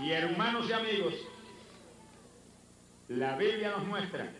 Y 0.00 0.10
hermanos 0.10 0.68
y 0.68 0.72
amigos, 0.72 1.14
la 3.08 3.36
Biblia 3.36 3.70
nos 3.70 3.86
muestra 3.86 4.32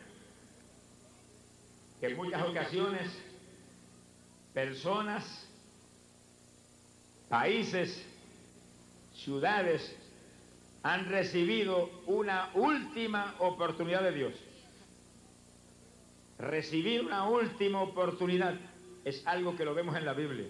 que 2.01 2.07
en 2.07 2.17
muchas 2.17 2.43
ocasiones 2.43 3.11
personas, 4.53 5.49
países, 7.29 8.05
ciudades 9.15 9.95
han 10.83 11.09
recibido 11.09 11.89
una 12.07 12.51
última 12.55 13.37
oportunidad 13.39 14.03
de 14.03 14.13
Dios. 14.13 14.35
Recibir 16.39 17.03
una 17.03 17.29
última 17.29 17.81
oportunidad 17.81 18.55
es 19.05 19.25
algo 19.27 19.57
que 19.57 19.65
lo 19.65 19.75
vemos 19.75 19.97
en 19.97 20.05
la 20.05 20.15
Biblia. 20.15 20.49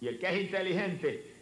Y 0.00 0.08
el 0.08 0.18
que 0.18 0.28
es 0.28 0.40
inteligente, 0.42 1.35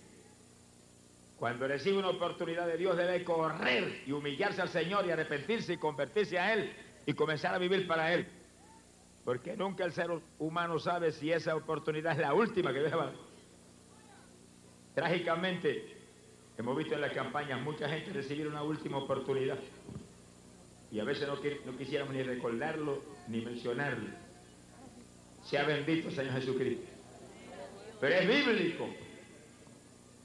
cuando 1.45 1.69
recibe 1.69 1.99
una 1.99 2.09
oportunidad 2.09 2.67
de 2.67 2.79
Dios, 2.79 2.96
debe 2.96 3.23
correr 3.23 4.00
y 4.07 4.13
humillarse 4.13 4.63
al 4.63 4.71
Señor 4.71 5.05
y 5.05 5.11
arrepentirse 5.11 5.75
y 5.75 5.77
convertirse 5.77 6.39
a 6.39 6.55
Él 6.55 6.73
y 7.05 7.13
comenzar 7.13 7.55
a 7.55 7.59
vivir 7.59 7.87
para 7.87 8.14
Él. 8.14 8.27
Porque 9.27 9.54
nunca 9.54 9.85
el 9.85 9.93
ser 9.93 10.09
humano 10.39 10.79
sabe 10.79 11.13
si 11.13 11.31
esa 11.31 11.54
oportunidad 11.54 12.13
es 12.13 12.21
la 12.21 12.32
última 12.32 12.73
que 12.73 12.79
debe 12.79 12.96
Trágicamente, 14.95 15.95
hemos 16.57 16.79
visto 16.79 16.95
en 16.95 17.03
las 17.03 17.13
campañas 17.13 17.61
mucha 17.61 17.90
gente 17.90 18.11
recibir 18.15 18.49
una 18.49 18.63
última 18.63 18.96
oportunidad. 18.96 19.59
Y 20.90 20.99
a 20.99 21.04
veces 21.04 21.29
no, 21.29 21.35
no 21.35 21.76
quisiéramos 21.76 22.15
ni 22.15 22.23
recordarlo 22.23 23.03
ni 23.29 23.43
mencionarlo. 23.43 24.09
Sea 25.45 25.65
bendito 25.65 26.11
Señor 26.11 26.37
Jesucristo. 26.37 26.87
Pero 28.01 28.15
es 28.15 28.29
bíblico. 28.29 28.89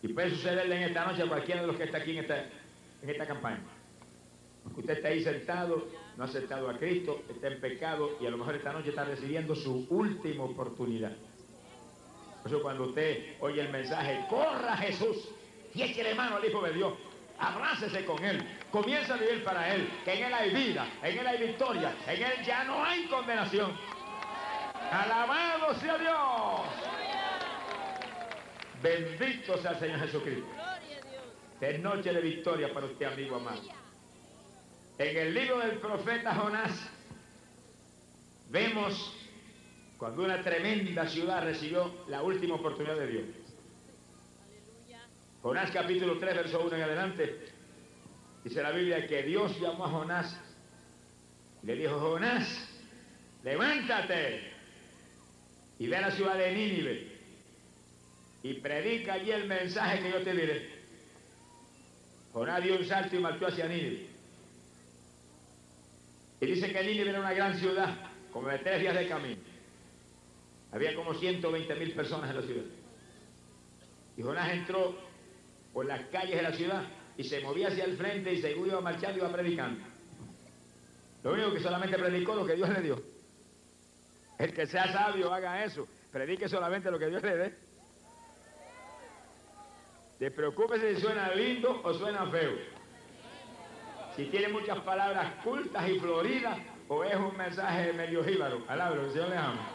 Y 0.02 0.08
puede 0.10 0.30
sucederle 0.30 0.78
en 0.78 0.84
esta 0.84 1.06
noche 1.06 1.24
a 1.24 1.28
cualquiera 1.28 1.62
de 1.62 1.68
los 1.68 1.76
que 1.76 1.84
está 1.84 1.98
aquí 1.98 2.12
en 2.12 2.20
esta, 2.20 2.46
en 3.02 3.10
esta 3.10 3.26
campaña. 3.26 3.62
Usted 4.76 4.94
está 4.94 5.10
ahí 5.10 5.24
sentado, 5.24 5.88
no 6.16 6.24
ha 6.24 6.28
aceptado 6.28 6.70
a 6.70 6.78
Cristo, 6.78 7.24
está 7.30 7.48
en 7.48 7.60
pecado 7.60 8.18
y 8.22 8.26
a 8.26 8.30
lo 8.30 8.38
mejor 8.38 8.56
esta 8.56 8.72
noche 8.72 8.90
está 8.90 9.04
recibiendo 9.04 9.56
su 9.56 9.88
última 9.90 10.44
oportunidad. 10.44 11.12
Por 12.44 12.52
eso 12.52 12.62
cuando 12.62 12.84
usted 12.84 13.36
oye 13.40 13.62
el 13.62 13.70
mensaje, 13.70 14.26
corra 14.30 14.78
Jesús 14.78 15.30
y 15.74 15.82
échele 15.82 16.16
mano 16.16 16.38
al 16.38 16.46
Hijo 16.46 16.62
de 16.62 16.74
Dios, 16.74 16.94
abrácese 17.38 18.06
con 18.06 18.24
Él, 18.24 18.42
comienza 18.72 19.16
a 19.16 19.18
vivir 19.18 19.44
para 19.44 19.74
Él, 19.74 19.90
que 20.06 20.14
en 20.14 20.26
Él 20.26 20.34
hay 20.34 20.54
vida, 20.54 20.88
en 21.04 21.18
Él 21.20 21.28
hay 21.28 21.48
victoria, 21.48 21.94
en 22.08 22.24
Él 22.24 22.46
ya 22.46 22.64
no 22.64 22.84
hay 22.84 23.06
condenación. 23.08 23.72
Alabado 24.92 25.76
sea 25.76 25.98
Dios. 25.98 26.99
Bendito 28.82 29.58
sea 29.62 29.72
el 29.72 29.80
Señor 29.80 30.00
Jesucristo. 30.00 30.48
Es 31.60 31.80
noche 31.82 32.14
de 32.14 32.22
victoria 32.22 32.74
para 32.74 32.86
usted, 32.86 33.06
amigo 33.06 33.36
amado. 33.36 33.62
En 34.98 35.18
el 35.18 35.34
libro 35.34 35.60
del 35.60 35.80
profeta 35.80 36.34
Jonás 36.36 36.72
vemos 38.50 39.14
cuando 39.98 40.24
una 40.24 40.42
tremenda 40.42 41.08
ciudad 41.08 41.44
recibió 41.44 42.06
la 42.08 42.24
última 42.24 42.56
oportunidad 42.56 42.96
de 42.96 43.08
Dios. 43.08 43.26
Jonás 45.42 45.72
capítulo 45.72 46.18
3, 46.18 46.36
verso 46.36 46.62
1 46.66 46.76
en 46.76 46.82
adelante, 46.82 47.50
dice 48.44 48.62
la 48.62 48.72
Biblia 48.72 49.08
que 49.08 49.24
Dios 49.24 49.60
llamó 49.60 49.86
a 49.86 49.90
Jonás 49.90 50.40
y 51.64 51.66
le 51.66 51.76
dijo, 51.76 52.00
Jonás, 52.00 52.70
levántate 53.44 54.54
y 55.80 55.88
ve 55.88 55.98
a 55.98 56.02
la 56.02 56.12
ciudad 56.12 56.38
de 56.38 56.52
Nínive 56.54 57.19
y 58.44 58.54
predica 58.56 59.14
allí 59.14 59.32
el 59.32 59.48
mensaje 59.48 60.02
que 60.02 60.12
yo 60.12 60.22
te 60.22 60.32
diré. 60.34 60.80
Jonás 62.34 62.64
dio 62.64 62.78
un 62.78 62.86
salto 62.86 63.16
y 63.16 63.20
marchó 63.20 63.48
hacia 63.48 63.68
Nínive. 63.68 64.08
Y 66.42 66.46
dice 66.46 66.72
que 66.72 66.84
Nínive 66.84 67.10
era 67.10 67.20
una 67.20 67.34
gran 67.34 67.58
ciudad, 67.58 67.96
como 68.32 68.48
de 68.48 68.60
tres 68.60 68.80
días 68.80 68.96
de 68.96 69.08
camino. 69.08 69.42
Había 70.72 70.96
como 70.96 71.14
120 71.14 71.76
mil 71.76 71.94
personas 71.94 72.30
en 72.30 72.36
la 72.36 72.42
ciudad. 72.44 72.66
Y 74.16 74.22
Jonás 74.22 74.52
entró 74.54 74.96
por 75.74 75.86
las 75.86 76.08
calles 76.08 76.36
de 76.36 76.42
la 76.42 76.54
ciudad 76.54 76.84
y 77.18 77.24
se 77.24 77.42
movía 77.42 77.68
hacia 77.68 77.84
el 77.84 77.98
frente 77.98 78.34
y 78.34 78.42
según 78.42 78.68
iba 78.68 78.80
marchando 78.80 79.18
iba 79.18 79.32
predicando. 79.32 79.82
Lo 81.24 81.34
único 81.34 81.54
que 81.54 81.60
solamente 81.60 81.98
predicó 81.98 82.36
lo 82.36 82.46
que 82.46 82.56
Dios 82.56 82.70
le 82.70 82.82
dio. 82.82 83.02
El 84.38 84.54
que 84.54 84.66
sea 84.68 84.92
sabio 84.92 85.34
haga 85.34 85.66
eso. 85.66 85.86
Predique 86.12 86.48
solamente 86.48 86.90
lo 86.90 86.98
que 86.98 87.08
Dios 87.08 87.22
le 87.22 87.36
dé. 87.36 87.69
Te 90.20 90.30
preocupes 90.32 90.82
si 90.82 91.02
suena 91.02 91.34
lindo 91.34 91.80
o 91.82 91.94
suena 91.94 92.26
feo. 92.28 92.52
Si 94.18 94.26
tiene 94.26 94.50
muchas 94.50 94.78
palabras 94.80 95.32
cultas 95.46 95.88
y 95.88 95.98
floridas 95.98 96.58
o 96.90 97.06
es 97.06 97.16
un 97.16 97.38
mensaje 97.38 97.94
medio 97.94 98.22
jíbaro. 98.26 98.62
Alabro, 98.68 99.06
que 99.06 99.12
Señor 99.12 99.30
le 99.30 99.38
ama. 99.38 99.70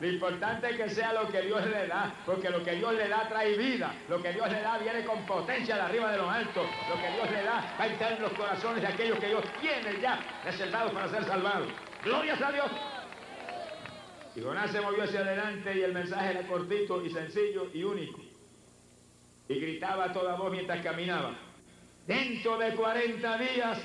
Lo 0.00 0.08
importante 0.08 0.70
es 0.70 0.76
que 0.76 0.90
sea 0.90 1.12
lo 1.12 1.28
que 1.28 1.42
Dios 1.42 1.64
le 1.64 1.86
da, 1.86 2.12
porque 2.26 2.50
lo 2.50 2.64
que 2.64 2.72
Dios 2.72 2.94
le 2.94 3.08
da 3.08 3.28
trae 3.28 3.56
vida, 3.56 3.94
lo 4.08 4.20
que 4.20 4.32
Dios 4.32 4.50
le 4.50 4.60
da 4.60 4.78
viene 4.78 5.04
con 5.04 5.24
potencia 5.24 5.76
de 5.76 5.82
arriba 5.82 6.10
de 6.10 6.18
los 6.18 6.28
altos, 6.28 6.66
lo 6.88 6.96
que 7.00 7.12
Dios 7.12 7.30
le 7.30 7.44
da 7.44 7.76
va 7.78 7.84
a 7.84 7.86
entrar 7.86 8.12
en 8.14 8.22
los 8.22 8.32
corazones 8.32 8.82
de 8.82 8.88
aquellos 8.88 9.18
que 9.20 9.28
Dios 9.28 9.44
tiene 9.60 10.00
ya 10.00 10.18
reservados 10.44 10.90
para 10.90 11.08
ser 11.08 11.24
salvados. 11.24 11.68
Gloria 12.02 12.34
a 12.34 12.52
Dios. 12.52 12.70
Y 14.34 14.40
Jonás 14.40 14.72
se 14.72 14.80
movió 14.80 15.04
hacia 15.04 15.20
adelante 15.20 15.72
y 15.76 15.82
el 15.82 15.92
mensaje 15.92 16.30
era 16.30 16.42
cortito 16.48 17.04
y 17.04 17.10
sencillo 17.10 17.70
y 17.72 17.84
único. 17.84 18.23
Y 19.48 19.60
gritaba 19.60 20.04
a 20.04 20.12
toda 20.12 20.36
voz 20.36 20.50
mientras 20.50 20.82
caminaba. 20.82 21.34
Dentro 22.06 22.58
de 22.58 22.74
40 22.74 23.38
días, 23.38 23.78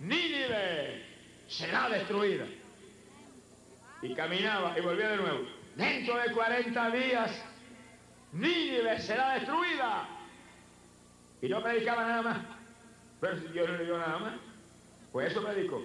Nínive 0.00 1.02
será 1.48 1.88
destruida. 1.88 2.46
Y 4.02 4.14
caminaba 4.14 4.78
y 4.78 4.82
volvía 4.82 5.10
de 5.10 5.16
nuevo. 5.16 5.46
Dentro 5.76 6.16
de 6.16 6.32
40 6.32 6.90
días, 6.90 7.44
Nínive 8.32 9.00
será 9.00 9.34
destruida. 9.34 10.08
Y 11.40 11.48
no 11.48 11.62
predicaba 11.62 12.06
nada 12.06 12.22
más. 12.22 12.38
Pero 13.20 13.36
Dios 13.36 13.68
no 13.68 13.76
le 13.76 13.84
dio 13.84 13.98
nada 13.98 14.18
más. 14.18 14.34
Pues 15.12 15.30
eso 15.30 15.44
predicó. 15.44 15.82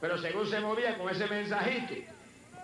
Pero 0.00 0.18
según 0.18 0.46
se 0.48 0.60
movía 0.60 0.98
con 0.98 1.08
ese 1.08 1.26
mensajito, 1.26 1.94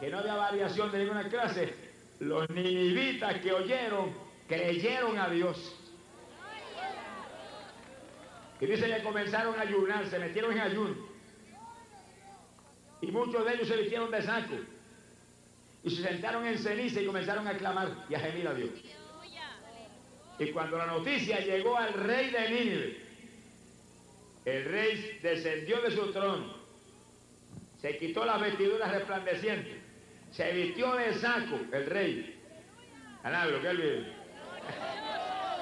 que 0.01 0.11
no 0.11 0.19
había 0.19 0.35
variación 0.35 0.91
de 0.93 0.99
ninguna 0.99 1.29
clase, 1.29 1.75
los 2.21 2.49
ninivitas 2.51 3.41
que 3.41 3.53
oyeron 3.53 4.13
creyeron 4.53 5.19
a 5.19 5.31
Dios. 5.31 5.75
Y 8.61 8.67
dice 8.67 8.87
que 8.87 9.03
comenzaron 9.03 9.59
a 9.59 9.63
ayunar, 9.63 10.07
se 10.09 10.19
metieron 10.19 10.53
en 10.53 10.61
ayuno. 10.61 10.95
Y 13.01 13.07
muchos 13.11 13.45
de 13.45 13.55
ellos 13.55 13.69
se 13.69 13.77
vistieron 13.79 14.11
de 14.11 14.23
saco. 14.23 14.55
Y 15.83 15.91
se 15.91 16.03
sentaron 16.03 16.47
en 16.47 16.59
ceniza 16.59 17.01
y 17.01 17.07
comenzaron 17.07 17.49
a 17.49 17.57
clamar 17.57 18.05
y 18.09 18.15
a 18.15 18.21
gemir 18.21 18.47
a 18.47 18.55
Dios. 18.55 18.71
Y 20.39 20.51
cuando 20.51 20.77
la 20.77 20.87
noticia 20.87 21.41
llegó 21.41 21.77
al 21.77 21.95
rey 21.95 22.31
de 22.31 22.51
Nínive, 22.51 22.97
el 24.45 24.65
rey 24.67 25.19
descendió 25.23 25.81
de 25.81 25.91
su 25.91 26.13
trono, 26.13 26.57
se 27.81 27.97
quitó 27.99 28.25
las 28.25 28.41
vestiduras 28.41 28.93
resplandecientes, 28.93 29.79
se 30.31 30.53
vistió 30.53 30.95
de 30.95 31.15
saco 31.15 31.59
el 31.73 31.87
rey. 31.87 32.41
lo 33.25 33.61
que 33.61 33.69
él 33.69 33.77
vive. 33.77 34.22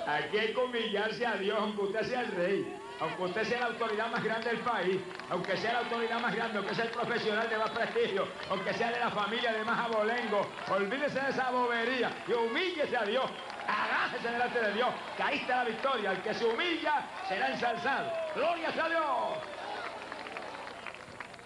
Aquí 0.06 0.38
hay 0.38 0.52
que 0.52 0.58
humillarse 0.58 1.24
a 1.24 1.34
Dios, 1.36 1.56
aunque 1.58 1.82
usted 1.82 2.02
sea 2.02 2.20
el 2.22 2.32
rey, 2.32 2.76
aunque 3.00 3.22
usted 3.22 3.44
sea 3.44 3.60
la 3.60 3.66
autoridad 3.66 4.10
más 4.10 4.24
grande 4.24 4.50
del 4.50 4.60
país, 4.60 5.00
aunque 5.28 5.56
sea 5.56 5.72
la 5.74 5.78
autoridad 5.80 6.20
más 6.20 6.34
grande, 6.34 6.58
aunque 6.58 6.74
sea 6.74 6.84
el 6.84 6.90
profesional 6.90 7.48
de 7.48 7.58
más 7.58 7.70
prestigio, 7.70 8.28
aunque 8.48 8.74
sea 8.74 8.90
de 8.90 8.98
la 8.98 9.10
familia 9.10 9.52
de 9.52 9.64
más 9.64 9.78
abolengo, 9.78 10.46
olvídese 10.68 11.20
de 11.20 11.30
esa 11.30 11.50
bobería 11.50 12.10
y 12.26 12.32
humíllese 12.32 12.96
a 12.96 13.04
Dios, 13.04 13.30
agájese 13.66 14.28
delante 14.30 14.60
de 14.60 14.72
Dios, 14.72 14.88
que 15.16 15.22
ahí 15.22 15.46
la 15.46 15.64
victoria, 15.64 16.12
el 16.12 16.22
que 16.22 16.34
se 16.34 16.44
humilla 16.44 17.08
será 17.28 17.48
ensalzado. 17.52 18.12
Gloria 18.34 18.68
a 18.68 18.88
Dios. 18.88 19.38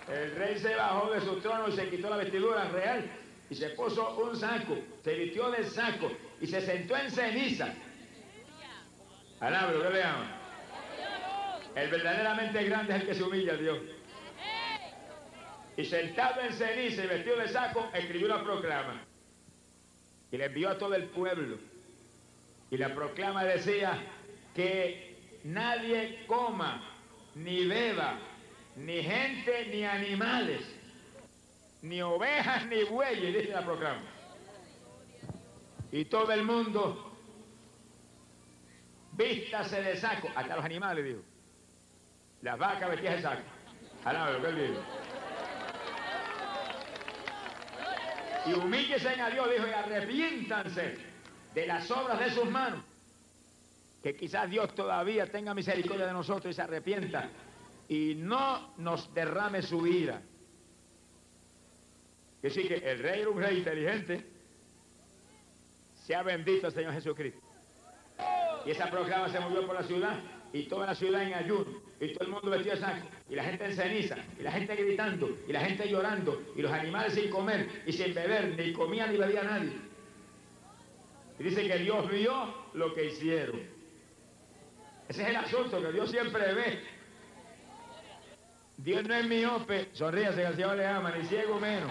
El 0.08 0.36
rey 0.36 0.58
se 0.58 0.74
bajó 0.74 1.10
de 1.10 1.20
su 1.20 1.40
trono 1.40 1.68
y 1.68 1.72
se 1.72 1.88
quitó 1.88 2.10
la 2.10 2.16
vestidura 2.16 2.64
real 2.64 3.10
y 3.48 3.54
se 3.54 3.70
puso 3.70 4.16
un 4.16 4.36
saco, 4.36 4.76
se 5.02 5.14
vistió 5.14 5.50
de 5.50 5.64
saco 5.64 6.10
y 6.40 6.46
se 6.46 6.60
sentó 6.60 6.96
en 6.96 7.10
ceniza. 7.10 7.74
Alabro, 9.40 9.82
¿qué 9.82 9.90
le 9.90 10.00
llama? 10.00 10.40
El 11.74 11.90
verdaderamente 11.90 12.64
grande 12.64 12.94
es 12.94 13.00
el 13.02 13.08
que 13.08 13.14
se 13.14 13.22
humilla 13.22 13.52
a 13.54 13.56
Dios. 13.56 13.78
Y 15.76 15.84
sentado 15.84 16.40
en 16.40 16.52
ceniza 16.52 17.04
y 17.04 17.06
vestido 17.08 17.36
de 17.36 17.48
saco, 17.48 17.90
escribió 17.92 18.26
una 18.26 18.44
proclama. 18.44 19.02
Y 20.30 20.36
le 20.36 20.46
envió 20.46 20.70
a 20.70 20.78
todo 20.78 20.94
el 20.94 21.04
pueblo. 21.04 21.58
Y 22.70 22.76
la 22.76 22.94
proclama 22.94 23.44
decía 23.44 23.98
que 24.54 25.16
nadie 25.44 26.24
coma, 26.26 26.80
ni 27.34 27.66
beba, 27.66 28.18
ni 28.76 29.02
gente, 29.02 29.66
ni 29.66 29.84
animales, 29.84 30.62
ni 31.82 32.00
ovejas, 32.02 32.66
ni 32.66 32.84
bueyes, 32.84 33.34
dice 33.34 33.52
la 33.52 33.64
proclama. 33.64 34.13
Y 35.94 36.06
todo 36.06 36.32
el 36.32 36.42
mundo 36.42 37.12
vístase 39.12 39.80
de 39.80 39.96
saco. 39.96 40.28
Hasta 40.34 40.56
los 40.56 40.64
animales, 40.64 41.04
dijo. 41.04 41.20
Las 42.42 42.58
vacas 42.58 42.90
vestidas 42.90 43.14
de 43.14 43.22
saco. 43.22 43.42
Lo 44.32 44.42
que 44.42 44.48
él 44.48 44.56
dijo. 44.56 44.82
Y 48.46 48.52
humíllese 48.54 49.08
a 49.08 49.30
Dios, 49.30 49.48
dijo, 49.48 49.68
y 49.68 49.70
arrepiéntanse 49.70 50.96
de 51.54 51.66
las 51.68 51.88
obras 51.92 52.18
de 52.18 52.30
sus 52.32 52.50
manos. 52.50 52.84
Que 54.02 54.16
quizás 54.16 54.50
Dios 54.50 54.74
todavía 54.74 55.30
tenga 55.30 55.54
misericordia 55.54 56.06
de 56.06 56.12
nosotros 56.12 56.50
y 56.50 56.56
se 56.56 56.62
arrepienta 56.62 57.30
y 57.88 58.16
no 58.16 58.74
nos 58.78 59.14
derrame 59.14 59.62
su 59.62 59.86
ira. 59.86 60.20
Que 62.42 62.50
sí 62.50 62.64
que 62.64 62.78
el 62.78 62.98
rey 62.98 63.20
era 63.20 63.30
un 63.30 63.40
rey 63.40 63.58
inteligente. 63.58 64.33
Sea 66.04 66.22
bendito 66.22 66.66
el 66.66 66.72
Señor 66.72 66.92
Jesucristo. 66.92 67.40
Y 68.66 68.70
esa 68.70 68.90
proclama 68.90 69.28
se 69.30 69.40
movió 69.40 69.66
por 69.66 69.74
la 69.74 69.82
ciudad 69.82 70.18
y 70.52 70.64
toda 70.64 70.86
la 70.86 70.94
ciudad 70.94 71.22
en 71.22 71.32
ayuno 71.32 71.80
y 71.98 72.12
todo 72.12 72.24
el 72.24 72.30
mundo 72.30 72.50
vestido 72.50 72.74
de 72.74 72.80
saco 72.80 73.08
y 73.28 73.34
la 73.34 73.44
gente 73.44 73.64
en 73.64 73.74
ceniza 73.74 74.16
y 74.38 74.42
la 74.42 74.52
gente 74.52 74.76
gritando 74.76 75.30
y 75.48 75.52
la 75.52 75.60
gente 75.60 75.88
llorando 75.88 76.42
y 76.54 76.62
los 76.62 76.70
animales 76.70 77.14
sin 77.14 77.30
comer 77.30 77.82
y 77.86 77.92
sin 77.92 78.14
beber, 78.14 78.54
ni 78.56 78.72
comía 78.74 79.06
ni 79.06 79.16
bebía 79.16 79.42
nadie. 79.44 79.72
Y 81.38 81.42
dice 81.42 81.66
que 81.66 81.78
Dios 81.78 82.10
vio 82.10 82.54
lo 82.74 82.94
que 82.94 83.06
hicieron. 83.06 83.60
Ese 85.08 85.22
es 85.22 85.28
el 85.28 85.36
asunto 85.36 85.80
que 85.80 85.92
Dios 85.92 86.10
siempre 86.10 86.52
ve. 86.52 86.80
Dios 88.76 89.04
no 89.04 89.14
es 89.14 89.26
miope, 89.26 89.88
sonríase 89.92 90.36
que 90.36 90.46
el 90.46 90.54
Señor 90.54 90.76
le 90.76 90.86
ama, 90.86 91.12
ni 91.16 91.24
ciego 91.26 91.58
menos 91.58 91.90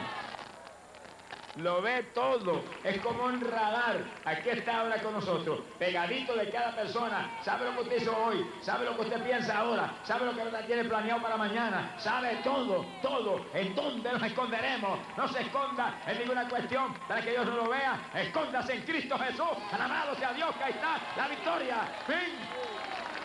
lo 1.57 1.81
ve 1.81 2.03
todo, 2.13 2.63
es 2.83 2.99
como 3.01 3.25
un 3.25 3.39
radar. 3.41 4.03
Aquí 4.25 4.49
está 4.49 4.79
ahora 4.79 5.01
con 5.01 5.13
nosotros, 5.13 5.59
pegadito 5.77 6.35
de 6.35 6.49
cada 6.49 6.75
persona. 6.75 7.39
Sabe 7.43 7.65
lo 7.65 7.75
que 7.75 7.81
usted 7.81 8.01
hizo 8.01 8.17
hoy, 8.17 8.45
sabe 8.61 8.85
lo 8.85 8.95
que 8.95 9.01
usted 9.01 9.23
piensa 9.23 9.59
ahora, 9.59 9.93
sabe 10.03 10.25
lo 10.25 10.33
que 10.33 10.43
tiene 10.65 10.85
planeado 10.85 11.21
para 11.21 11.37
mañana, 11.37 11.93
sabe 11.97 12.39
todo, 12.43 12.85
todo. 13.01 13.45
¿En 13.53 13.75
dónde 13.75 14.11
nos 14.11 14.23
esconderemos? 14.23 14.99
No 15.15 15.27
se 15.27 15.41
esconda 15.41 16.01
en 16.07 16.19
ninguna 16.19 16.47
cuestión 16.47 16.93
para 17.07 17.21
que 17.21 17.31
Dios 17.31 17.45
no 17.45 17.55
lo 17.55 17.69
vea. 17.69 17.99
Escóndase 18.15 18.73
en 18.73 18.81
Cristo 18.83 19.17
Jesús. 19.19 19.57
Alabado 19.71 20.15
sea 20.15 20.33
Dios, 20.33 20.55
que 20.55 20.63
ahí 20.63 20.71
está 20.71 20.97
la 21.15 21.27
victoria. 21.27 21.77
Fin. 22.07 22.63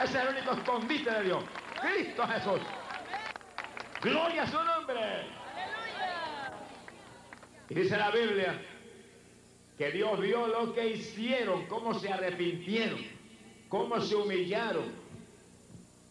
Ese 0.02 0.18
es 0.18 0.24
el 0.24 0.28
único 0.28 0.52
escondite 0.52 1.10
de 1.10 1.22
Dios. 1.24 1.44
Cristo 1.80 2.26
Jesús. 2.26 2.60
Gloria 4.00 4.42
a 4.42 4.46
su 4.46 4.62
nombre. 4.62 5.47
Y 7.68 7.74
dice 7.74 7.96
la 7.96 8.10
Biblia 8.10 8.60
que 9.76 9.92
Dios 9.92 10.20
vio 10.20 10.46
lo 10.48 10.74
que 10.74 10.88
hicieron, 10.88 11.66
cómo 11.66 11.98
se 11.98 12.10
arrepintieron, 12.10 13.00
cómo 13.68 14.00
se 14.00 14.16
humillaron. 14.16 14.86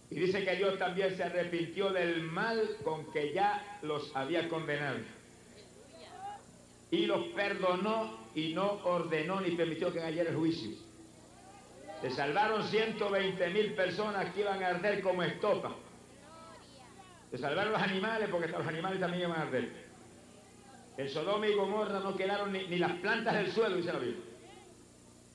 Y 0.10 0.16
dice 0.16 0.46
que 0.46 0.56
Dios 0.56 0.80
también 0.80 1.16
se 1.18 1.24
arrepintió 1.24 1.92
del 1.92 2.22
mal 2.22 2.78
con 2.84 3.12
que 3.12 3.34
ya 3.34 3.80
los 3.82 4.16
había 4.16 4.48
condenado. 4.48 5.00
Y 6.92 7.06
los 7.06 7.26
perdonó 7.30 8.30
y 8.34 8.54
no 8.54 8.80
ordenó 8.86 9.42
ni 9.42 9.52
permitió 9.52 9.92
que 9.92 10.00
cayera 10.00 10.30
el 10.30 10.38
juicio. 10.38 10.78
Se 12.02 12.12
salvaron 12.12 12.64
120 12.64 13.50
mil 13.50 13.74
personas 13.74 14.34
que 14.34 14.42
iban 14.42 14.64
a 14.64 14.68
arder 14.68 15.02
como 15.02 15.24
estopa. 15.24 15.76
Se 17.32 17.38
salvaron 17.38 17.74
los 17.74 17.82
animales 17.82 18.30
porque 18.30 18.48
los 18.48 18.66
animales 18.66 19.00
también 19.02 19.24
iban 19.24 19.40
a 19.40 19.42
arder. 19.42 19.87
En 20.98 21.10
Sodoma 21.10 21.48
y 21.48 21.54
Gomorra 21.54 22.00
no 22.00 22.16
quedaron 22.16 22.52
ni, 22.52 22.78
las 22.78 22.94
plantas 22.94 23.36
del 23.36 23.52
suelo, 23.52 23.76
dice 23.76 23.94
la 23.94 24.00
Biblia. 24.00 24.24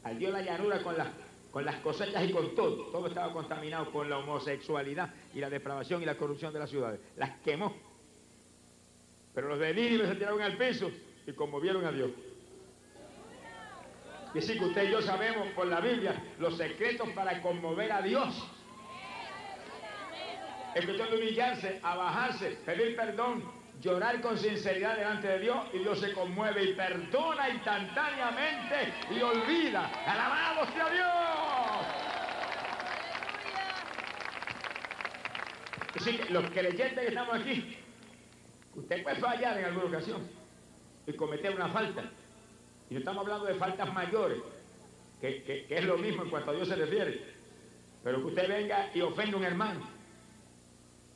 Ardió 0.03 0.31
la 0.33 0.43
llanura 0.43 0.83
con 0.83 0.99
las, 0.99 1.09
con 1.53 1.65
las 1.65 1.77
cosechas 1.77 2.29
y 2.29 2.33
con 2.33 2.53
todo. 2.57 2.87
Todo 2.87 3.07
estaba 3.07 3.33
contaminado 3.33 3.93
con 3.93 4.11
la 4.11 4.19
homosexualidad 4.19 5.15
y 5.33 5.39
la 5.39 5.49
depravación 5.49 6.03
y 6.03 6.05
la 6.05 6.17
corrupción 6.17 6.53
de 6.53 6.59
las 6.59 6.69
ciudades. 6.69 7.01
Las 7.17 7.39
quemó. 7.43 7.77
Pero 9.33 9.49
los 9.49 9.61
de 9.61 9.73
Nínive 9.73 10.09
se 10.09 10.17
tiraron 10.17 10.43
al 10.43 10.59
piso 10.59 10.91
y 11.27 11.33
conmovieron 11.33 11.85
a 11.85 11.93
Dios. 11.93 12.11
Y 14.35 14.39
así 14.39 14.59
que 14.59 14.65
usted 14.65 14.89
y 14.89 14.91
yo 14.91 15.01
sabemos 15.01 15.47
por 15.55 15.69
la 15.69 15.81
Biblia 15.81 16.21
los 16.41 16.57
secretos 16.57 17.09
para 17.11 17.41
conmover 17.41 17.93
a 17.93 18.03
Dios. 18.03 18.35
Es 20.75 20.85
cuestión 20.85 21.11
de 21.11 21.17
humillarse, 21.19 21.79
a 21.83 21.97
bajarse, 21.97 22.59
pedir 22.65 22.97
perdón, 22.97 23.62
llorar 23.83 24.21
con 24.21 24.39
sinceridad 24.39 24.97
delante 24.97 25.27
de 25.27 25.39
Dios 25.41 25.59
y 25.73 25.79
Dios 25.79 25.99
se 25.99 26.13
conmueve 26.13 26.63
y 26.63 26.75
perdona 26.75 27.51
instantáneamente 27.51 28.95
y 29.11 29.21
olvida. 29.21 29.91
Alabado 30.07 30.73
sea 30.73 30.89
Dios. 30.89 31.09
Así 35.97 36.17
que 36.17 36.33
los 36.33 36.49
creyentes 36.51 36.99
que 36.99 37.09
estamos 37.09 37.35
aquí, 37.35 37.77
usted 38.77 39.03
puede 39.03 39.17
fallar 39.17 39.59
en 39.59 39.65
alguna 39.65 39.87
ocasión 39.87 40.29
y 41.07 41.13
cometer 41.15 41.55
una 41.55 41.69
falta. 41.69 42.05
Y 42.89 42.95
no 42.95 43.01
estamos 43.01 43.25
hablando 43.25 43.47
de 43.47 43.55
faltas 43.55 43.93
mayores, 43.93 44.39
que, 45.21 45.43
que 45.43 45.67
es 45.69 45.85
lo 45.85 45.99
mismo 45.99 46.23
en 46.23 46.31
cuanto 46.31 46.53
a 46.53 46.55
Dios 46.55 46.69
se 46.69 46.77
refiere. 46.77 47.21
Pero 48.05 48.21
que 48.21 48.27
usted 48.27 48.49
venga 48.49 48.91
y 48.95 49.01
ofenda 49.01 49.37
a 49.37 49.41
un 49.41 49.45
hermano 49.45 50.02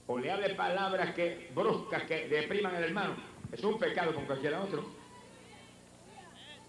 o 0.07 0.19
le 0.19 0.31
hable 0.31 0.55
palabras 0.55 1.15
que 1.15 1.51
bruscas 1.55 2.05
que 2.05 2.29
depriman 2.29 2.75
al 2.75 2.85
hermano, 2.85 3.17
es 3.53 3.63
un 3.63 3.79
pecado 3.79 4.15
con 4.15 4.25
cualquiera 4.25 4.61
otro. 4.61 4.85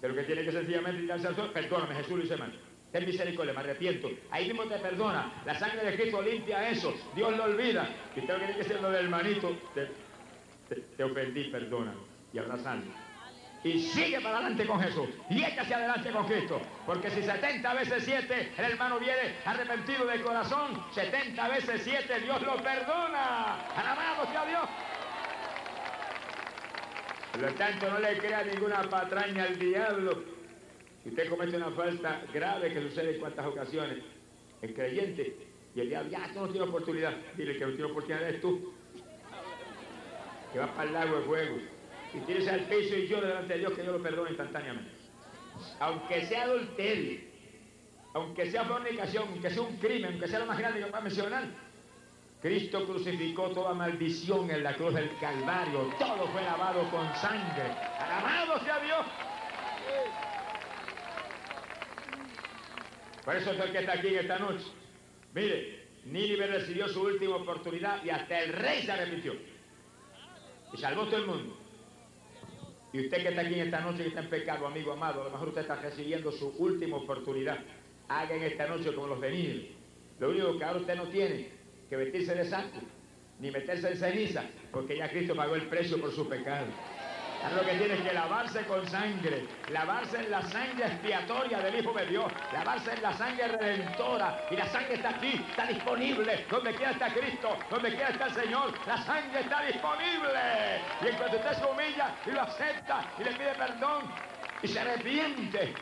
Pero 0.02 0.16
que 0.16 0.24
tiene 0.24 0.44
que 0.44 0.52
sencillamente 0.52 1.02
tirarse 1.02 1.28
al 1.28 1.36
sol, 1.36 1.52
perdóname, 1.54 1.96
Jesús 1.96 2.18
lo 2.18 2.24
dice 2.24 2.38
mal. 2.38 2.54
Ten 2.92 3.06
misericordia, 3.06 3.54
me 3.54 3.60
arrepiento. 3.60 4.10
Ahí 4.32 4.48
mismo 4.48 4.64
te 4.64 4.78
perdona. 4.78 5.42
La 5.46 5.58
sangre 5.60 5.84
de 5.84 5.98
Cristo 5.98 6.22
limpia 6.22 6.70
eso. 6.70 6.94
Dios 7.16 7.36
lo 7.36 7.44
olvida. 7.44 7.90
Y 8.16 8.20
usted 8.20 8.38
tiene 8.38 8.56
que 8.56 8.64
ser 8.64 8.82
lo 8.82 8.92
del 8.92 9.06
hermanito. 9.06 9.58
Te, 9.74 9.90
te, 10.96 11.04
ofendí, 11.04 11.46
perdona. 11.46 11.94
Y 12.32 12.38
abrazando 12.38 13.07
y 13.64 13.80
sigue 13.80 14.22
para 14.22 14.38
adelante 14.38 14.66
con 14.66 14.80
Jesús 14.80 15.10
y 15.30 15.44
hacia 15.44 15.78
adelante 15.78 16.12
con 16.12 16.26
Cristo. 16.28 16.62
Porque 16.86 17.10
si 17.10 17.24
70 17.24 17.74
veces 17.74 18.04
7 18.06 18.52
el 18.58 18.66
hermano 18.66 19.00
viene 19.00 19.36
arrepentido 19.46 20.06
de 20.06 20.22
corazón, 20.22 20.84
70 20.94 21.48
veces 21.50 21.82
7 21.84 22.20
Dios 22.22 22.42
lo 22.44 22.58
perdona. 22.58 23.62
Alabado 23.76 24.32
sea 24.32 24.46
Dios. 24.46 24.70
Por 27.32 27.42
lo 27.42 27.54
tanto, 27.54 27.90
no 27.92 28.00
le 28.00 28.18
crea 28.18 28.44
ninguna 28.44 28.82
patraña 28.84 29.44
al 29.44 29.60
diablo. 29.60 30.24
Si 31.04 31.10
usted 31.10 31.30
comete 31.30 31.58
una 31.58 31.72
falta 31.72 32.22
grave 32.34 32.74
que 32.74 32.82
sucede 32.82 33.16
en 33.16 33.20
cuantas 33.20 33.46
ocasiones, 33.46 34.00
el 34.62 34.74
creyente 34.74 35.36
y 35.76 35.82
el 35.82 35.90
diablo, 35.90 36.10
ya 36.10 36.32
tú 36.34 36.40
no 36.42 36.48
tienes 36.48 36.70
oportunidad. 36.70 37.14
Dile 37.36 37.58
que 37.58 37.66
no 37.66 37.72
tiene 37.74 37.92
oportunidad 37.92 38.28
eres 38.28 38.42
tú. 38.42 38.74
Que 40.52 40.60
va 40.60 40.68
para 40.68 40.88
el 40.88 40.94
lago 40.94 41.18
de 41.18 41.26
fuego 41.26 41.77
y 42.18 42.20
tienes 42.22 42.48
al 42.48 42.62
piso 42.62 42.96
y 42.96 43.08
llora 43.08 43.28
delante 43.28 43.54
de 43.54 43.60
Dios 43.60 43.74
que 43.74 43.82
Dios 43.84 43.94
lo 43.94 44.02
perdone 44.02 44.30
instantáneamente. 44.30 44.92
Aunque 45.80 46.26
sea 46.26 46.44
adulterio, 46.44 47.20
aunque 48.14 48.50
sea 48.50 48.66
fornicación, 48.66 49.26
aunque 49.30 49.50
sea 49.50 49.62
un 49.62 49.78
crimen, 49.78 50.12
aunque 50.12 50.28
sea 50.28 50.40
lo 50.40 50.46
más 50.46 50.58
grande 50.58 50.80
que 50.80 50.90
va 50.90 50.98
a 50.98 51.02
mencionar, 51.02 51.44
Cristo 52.42 52.86
crucificó 52.86 53.50
toda 53.50 53.74
maldición 53.74 54.50
en 54.50 54.64
la 54.64 54.76
cruz 54.76 54.94
del 54.94 55.10
Calvario. 55.20 55.94
Todo 56.00 56.28
fue 56.28 56.44
lavado 56.44 56.90
con 56.90 57.14
sangre. 57.16 57.72
Alabado 58.00 58.64
sea 58.64 58.80
Dios. 58.80 59.06
Por 63.26 63.36
eso 63.36 63.52
es 63.52 63.60
el 63.60 63.72
que 63.72 63.80
está 63.80 63.94
aquí 63.94 64.08
en 64.08 64.20
esta 64.20 64.40
noche. 64.40 64.66
Mire, 65.34 65.88
Nínive 66.06 66.48
recibió 66.48 66.88
su 66.88 67.02
última 67.02 67.36
oportunidad 67.36 68.04
y 68.04 68.10
hasta 68.10 68.40
el 68.40 68.54
rey 68.54 68.84
se 68.84 68.92
arrepintió. 68.92 69.36
Y 70.74 70.78
salvó 70.78 71.06
todo 71.06 71.18
el 71.18 71.28
mundo. 71.28 71.67
Y 72.94 73.02
usted 73.02 73.22
que 73.22 73.30
está 73.30 73.42
aquí 73.42 73.60
esta 73.60 73.82
noche 73.82 74.04
y 74.06 74.08
está 74.08 74.22
en 74.22 74.30
pecado, 74.30 74.66
amigo 74.68 74.94
amado, 74.94 75.22
a 75.22 75.26
lo 75.26 75.32
mejor 75.32 75.50
usted 75.50 75.62
está 75.62 75.76
recibiendo 75.76 76.32
su 76.32 76.50
última 76.58 76.98
oportunidad. 76.98 77.60
Haga 78.08 78.36
en 78.36 78.44
esta 78.44 78.68
noche 78.68 78.94
como 78.94 79.08
los 79.08 79.20
venidos. 79.20 79.68
Lo 80.20 80.30
único 80.30 80.58
que 80.58 80.64
ahora 80.64 80.80
usted 80.80 80.96
no 80.96 81.08
tiene 81.10 81.50
que 81.90 81.96
vestirse 81.96 82.34
de 82.34 82.46
santo, 82.46 82.80
ni 83.40 83.52
meterse 83.52 83.90
en 83.90 83.98
ceniza, 83.98 84.44
porque 84.72 84.98
ya 84.98 85.10
Cristo 85.10 85.36
pagó 85.36 85.56
el 85.56 85.68
precio 85.68 86.00
por 86.00 86.12
su 86.12 86.28
pecado 86.28 86.68
lo 87.56 87.66
que 87.66 87.74
tiene 87.78 87.98
que 87.98 88.14
lavarse 88.14 88.66
con 88.66 88.86
sangre, 88.88 89.46
lavarse 89.70 90.18
en 90.18 90.32
la 90.32 90.42
sangre 90.42 90.86
expiatoria 90.86 91.60
del 91.60 91.80
Hijo 91.80 91.94
de 91.94 92.06
Dios, 92.06 92.32
lavarse 92.54 92.94
en 92.94 93.02
la 93.02 93.14
sangre 93.14 93.48
redentora. 93.48 94.46
Y 94.52 94.56
la 94.56 94.66
sangre 94.68 94.96
está 94.96 95.10
aquí, 95.10 95.46
está 95.50 95.66
disponible. 95.66 96.46
Donde 96.50 96.76
quiera 96.76 96.92
está 96.92 97.14
Cristo, 97.14 97.58
donde 97.70 97.90
quiera 97.90 98.10
está 98.10 98.26
el 98.26 98.34
Señor, 98.34 98.74
la 98.86 98.98
sangre 99.04 99.40
está 99.42 99.62
disponible. 99.64 100.82
Y 101.02 101.08
en 101.08 101.16
cuanto 101.16 101.38
usted 101.38 101.54
se 101.54 101.66
humilla 101.66 102.16
y 102.26 102.32
lo 102.32 102.42
acepta 102.42 103.06
y 103.18 103.24
le 103.24 103.32
pide 103.32 103.54
perdón 103.56 104.04
y 104.62 104.68
se 104.68 104.80
arrepiente, 104.80 105.74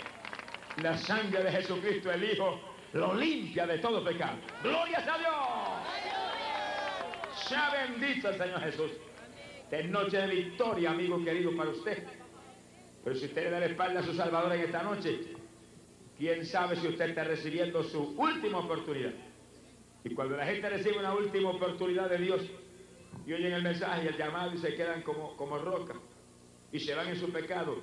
la 0.81 0.97
sangre 0.97 1.43
de 1.43 1.51
Jesucristo, 1.51 2.11
el 2.11 2.23
Hijo, 2.31 2.59
lo 2.93 3.13
limpia 3.13 3.65
de 3.65 3.77
todo 3.79 4.03
pecado. 4.03 4.37
¡Gloria 4.61 4.99
a 4.99 5.17
Dios! 5.17 5.35
Sea 7.47 7.69
bendito 7.69 8.29
el 8.29 8.37
Señor 8.37 8.61
Jesús. 8.61 8.91
Es 9.71 9.89
noche 9.89 10.17
de 10.17 10.27
victoria, 10.27 10.91
amigo 10.91 11.23
querido, 11.23 11.55
para 11.55 11.71
usted. 11.71 12.03
Pero 13.03 13.15
si 13.15 13.25
usted 13.25 13.43
le 13.43 13.49
da 13.51 13.59
la 13.59 13.65
espalda 13.65 13.99
a 13.99 14.03
su 14.03 14.13
Salvador 14.13 14.53
en 14.53 14.61
esta 14.61 14.83
noche, 14.83 15.19
quién 16.17 16.45
sabe 16.45 16.75
si 16.75 16.87
usted 16.87 17.09
está 17.09 17.23
recibiendo 17.23 17.83
su 17.83 18.15
última 18.17 18.59
oportunidad. 18.59 19.13
Y 20.03 20.13
cuando 20.13 20.37
la 20.37 20.45
gente 20.45 20.69
recibe 20.69 20.99
una 20.99 21.13
última 21.13 21.49
oportunidad 21.49 22.09
de 22.09 22.17
Dios 22.19 22.41
y 23.25 23.33
oyen 23.33 23.53
el 23.53 23.63
mensaje 23.63 24.05
y 24.05 24.07
el 24.07 24.17
llamado 24.17 24.53
y 24.53 24.57
se 24.59 24.75
quedan 24.75 25.01
como, 25.01 25.35
como 25.35 25.57
roca 25.57 25.95
y 26.71 26.79
se 26.79 26.93
van 26.93 27.09
en 27.09 27.19
su 27.19 27.31
pecado, 27.31 27.77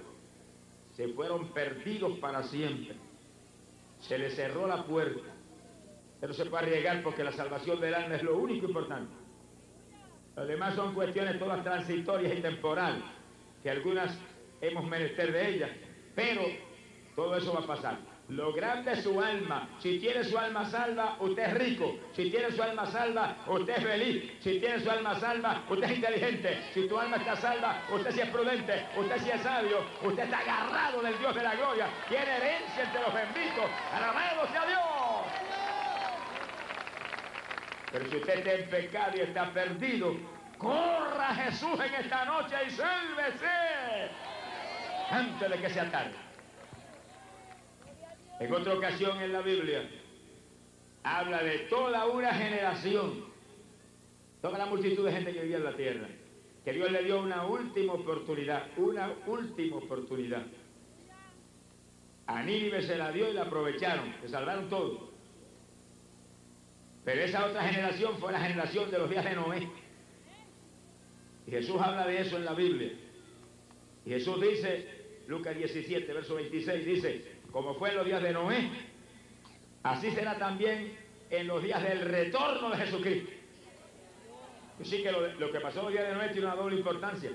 se 0.94 1.08
fueron 1.08 1.52
perdidos 1.52 2.18
para 2.18 2.42
siempre. 2.44 2.94
Se 4.00 4.18
les 4.18 4.34
cerró 4.34 4.66
la 4.66 4.84
puerta. 4.84 5.28
Pero 6.20 6.32
se 6.32 6.46
puede 6.46 6.64
arriesgar 6.64 7.02
porque 7.02 7.24
la 7.24 7.32
salvación 7.32 7.80
del 7.80 7.94
alma 7.94 8.16
es 8.16 8.22
lo 8.22 8.38
único 8.38 8.66
importante. 8.66 9.21
Lo 10.36 10.46
demás 10.46 10.74
son 10.74 10.94
cuestiones 10.94 11.38
todas 11.38 11.62
transitorias 11.62 12.36
y 12.36 12.40
temporales, 12.40 13.02
que 13.62 13.70
algunas 13.70 14.16
hemos 14.60 14.84
menester 14.84 15.30
de 15.32 15.48
ellas, 15.48 15.70
pero 16.14 16.42
todo 17.14 17.36
eso 17.36 17.52
va 17.52 17.60
a 17.60 17.66
pasar. 17.66 18.12
Lo 18.28 18.52
grande 18.52 18.92
es 18.92 19.02
su 19.02 19.20
alma. 19.20 19.68
Si 19.80 19.98
tiene 19.98 20.24
su 20.24 20.38
alma 20.38 20.64
salva, 20.64 21.16
usted 21.20 21.42
es 21.42 21.54
rico. 21.54 21.96
Si 22.14 22.30
tiene 22.30 22.50
su 22.52 22.62
alma 22.62 22.86
salva, 22.86 23.36
usted 23.46 23.76
es 23.76 23.84
feliz. 23.84 24.32
Si 24.40 24.58
tiene 24.58 24.80
su 24.80 24.90
alma 24.90 25.20
salva, 25.20 25.64
usted 25.68 25.84
es 25.84 25.96
inteligente. 25.96 26.62
Si 26.72 26.88
tu 26.88 26.98
alma 26.98 27.16
está 27.16 27.36
salva, 27.36 27.82
usted 27.92 28.10
sí 28.12 28.20
es 28.20 28.28
prudente. 28.30 28.86
Usted 28.96 29.18
sí 29.18 29.30
es 29.34 29.40
sabio. 29.42 29.84
Usted 30.02 30.22
está 30.22 30.38
agarrado 30.38 31.02
del 31.02 31.18
Dios 31.18 31.34
de 31.34 31.42
la 31.42 31.54
gloria. 31.56 31.86
Tiene 32.08 32.36
herencia 32.36 32.84
entre 32.84 33.02
los 33.02 33.12
benditos. 33.12 33.70
Sea 34.50 34.66
Dios. 34.66 34.91
Pero 37.92 38.08
si 38.08 38.16
usted 38.16 38.38
está 38.38 38.54
en 38.54 38.70
pecado 38.70 39.16
y 39.16 39.20
está 39.20 39.52
perdido, 39.52 40.16
corra 40.56 41.28
a 41.28 41.34
Jesús 41.34 41.78
en 41.78 41.94
esta 41.94 42.24
noche 42.24 42.54
y 42.66 42.70
sálvese 42.70 43.46
antes 45.10 45.50
de 45.50 45.58
que 45.58 45.70
sea 45.70 45.90
tarde. 45.90 46.14
En 48.40 48.52
otra 48.52 48.74
ocasión 48.74 49.20
en 49.20 49.32
la 49.32 49.42
Biblia 49.42 49.88
habla 51.02 51.42
de 51.42 51.58
toda 51.68 52.06
una 52.06 52.32
generación, 52.32 53.26
toda 54.40 54.58
la 54.58 54.66
multitud 54.66 55.04
de 55.04 55.12
gente 55.12 55.34
que 55.34 55.42
vivía 55.42 55.58
en 55.58 55.64
la 55.64 55.76
tierra, 55.76 56.08
que 56.64 56.72
Dios 56.72 56.90
le 56.90 57.04
dio 57.04 57.20
una 57.20 57.44
última 57.44 57.92
oportunidad, 57.92 58.66
una 58.78 59.12
última 59.26 59.76
oportunidad. 59.76 60.42
A 62.26 62.42
se 62.42 62.96
la 62.96 63.12
dio 63.12 63.28
y 63.28 63.34
la 63.34 63.42
aprovecharon, 63.42 64.14
se 64.22 64.28
salvaron 64.28 64.70
todos. 64.70 65.11
Pero 67.04 67.20
esa 67.22 67.46
otra 67.46 67.62
generación 67.64 68.16
fue 68.18 68.32
la 68.32 68.40
generación 68.40 68.90
de 68.90 68.98
los 68.98 69.10
días 69.10 69.24
de 69.24 69.34
Noé. 69.34 69.68
Y 71.46 71.50
Jesús 71.50 71.80
habla 71.80 72.06
de 72.06 72.20
eso 72.20 72.36
en 72.36 72.44
la 72.44 72.54
Biblia. 72.54 72.92
Jesús 74.06 74.40
dice, 74.40 74.88
Lucas 75.26 75.56
17, 75.56 76.12
verso 76.12 76.36
26, 76.36 76.86
dice, 76.86 77.24
como 77.50 77.74
fue 77.74 77.90
en 77.90 77.96
los 77.96 78.06
días 78.06 78.22
de 78.22 78.32
Noé, 78.32 78.70
así 79.82 80.10
será 80.10 80.38
también 80.38 80.96
en 81.30 81.46
los 81.46 81.62
días 81.62 81.82
del 81.82 82.00
retorno 82.02 82.70
de 82.70 82.76
Jesucristo. 82.76 83.30
Así 84.80 85.02
que 85.02 85.12
lo, 85.12 85.52
que 85.52 85.60
pasó 85.60 85.80
en 85.80 85.84
los 85.86 85.92
días 85.92 86.08
de 86.08 86.14
Noé 86.14 86.28
tiene 86.28 86.46
una 86.46 86.56
doble 86.56 86.76
importancia. 86.76 87.30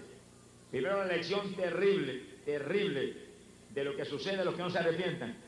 Primero, 0.71 0.95
una 0.95 1.05
lección 1.05 1.53
terrible, 1.53 2.21
terrible 2.45 3.13
de 3.73 3.83
lo 3.83 3.95
que 3.95 4.05
sucede 4.05 4.41
a 4.41 4.45
los 4.45 4.55
que 4.55 4.61
no 4.61 4.69
se 4.69 4.79
arrepientan. 4.79 5.46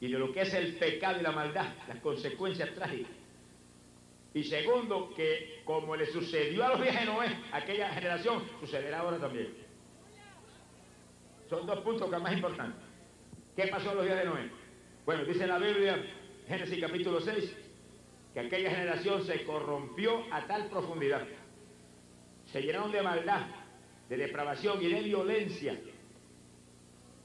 Y 0.00 0.10
de 0.10 0.18
lo 0.18 0.32
que 0.32 0.42
es 0.42 0.54
el 0.54 0.76
pecado 0.76 1.18
y 1.18 1.22
la 1.22 1.32
maldad, 1.32 1.74
las 1.88 1.98
consecuencias 2.00 2.72
trágicas. 2.74 3.10
Y 4.34 4.44
segundo, 4.44 5.12
que 5.14 5.62
como 5.64 5.96
le 5.96 6.06
sucedió 6.06 6.64
a 6.64 6.70
los 6.70 6.80
de 6.80 7.04
Noé, 7.04 7.36
aquella 7.52 7.88
generación, 7.90 8.44
sucederá 8.60 9.00
ahora 9.00 9.18
también. 9.18 9.52
Son 11.48 11.66
dos 11.66 11.80
puntos 11.80 12.10
que 12.10 12.18
más 12.18 12.32
importantes. 12.32 12.80
¿Qué 13.56 13.66
pasó 13.66 13.90
en 13.90 13.96
los 13.96 14.04
días 14.04 14.18
de 14.18 14.24
Noé? 14.26 14.50
Bueno, 15.04 15.24
dice 15.24 15.46
la 15.46 15.58
Biblia, 15.58 16.04
Génesis 16.46 16.80
capítulo 16.80 17.20
6, 17.20 17.56
que 18.34 18.40
aquella 18.40 18.70
generación 18.70 19.24
se 19.24 19.42
corrompió 19.44 20.22
a 20.30 20.46
tal 20.46 20.68
profundidad. 20.68 21.26
Se 22.52 22.62
llenaron 22.62 22.92
de 22.92 23.02
maldad, 23.02 23.46
de 24.08 24.16
depravación 24.16 24.82
y 24.82 24.88
de 24.88 25.00
violencia 25.02 25.80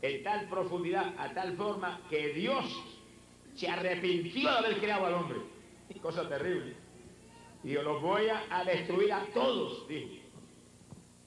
en 0.03 0.21
tal 0.21 0.49
profundidad, 0.49 1.13
a 1.17 1.33
tal 1.33 1.55
forma 1.55 2.01
que 2.09 2.33
Dios 2.33 2.65
se 3.55 3.69
arrepintió 3.69 4.51
de 4.51 4.57
haber 4.57 4.77
creado 4.77 5.05
al 5.05 5.13
hombre. 5.13 5.39
Cosa 6.01 6.27
terrible. 6.27 6.75
Y 7.63 7.69
yo 7.69 7.83
los 7.83 8.01
voy 8.01 8.27
a, 8.27 8.63
destruir 8.65 9.13
a 9.13 9.25
todos, 9.33 9.87
dijo. 9.87 10.21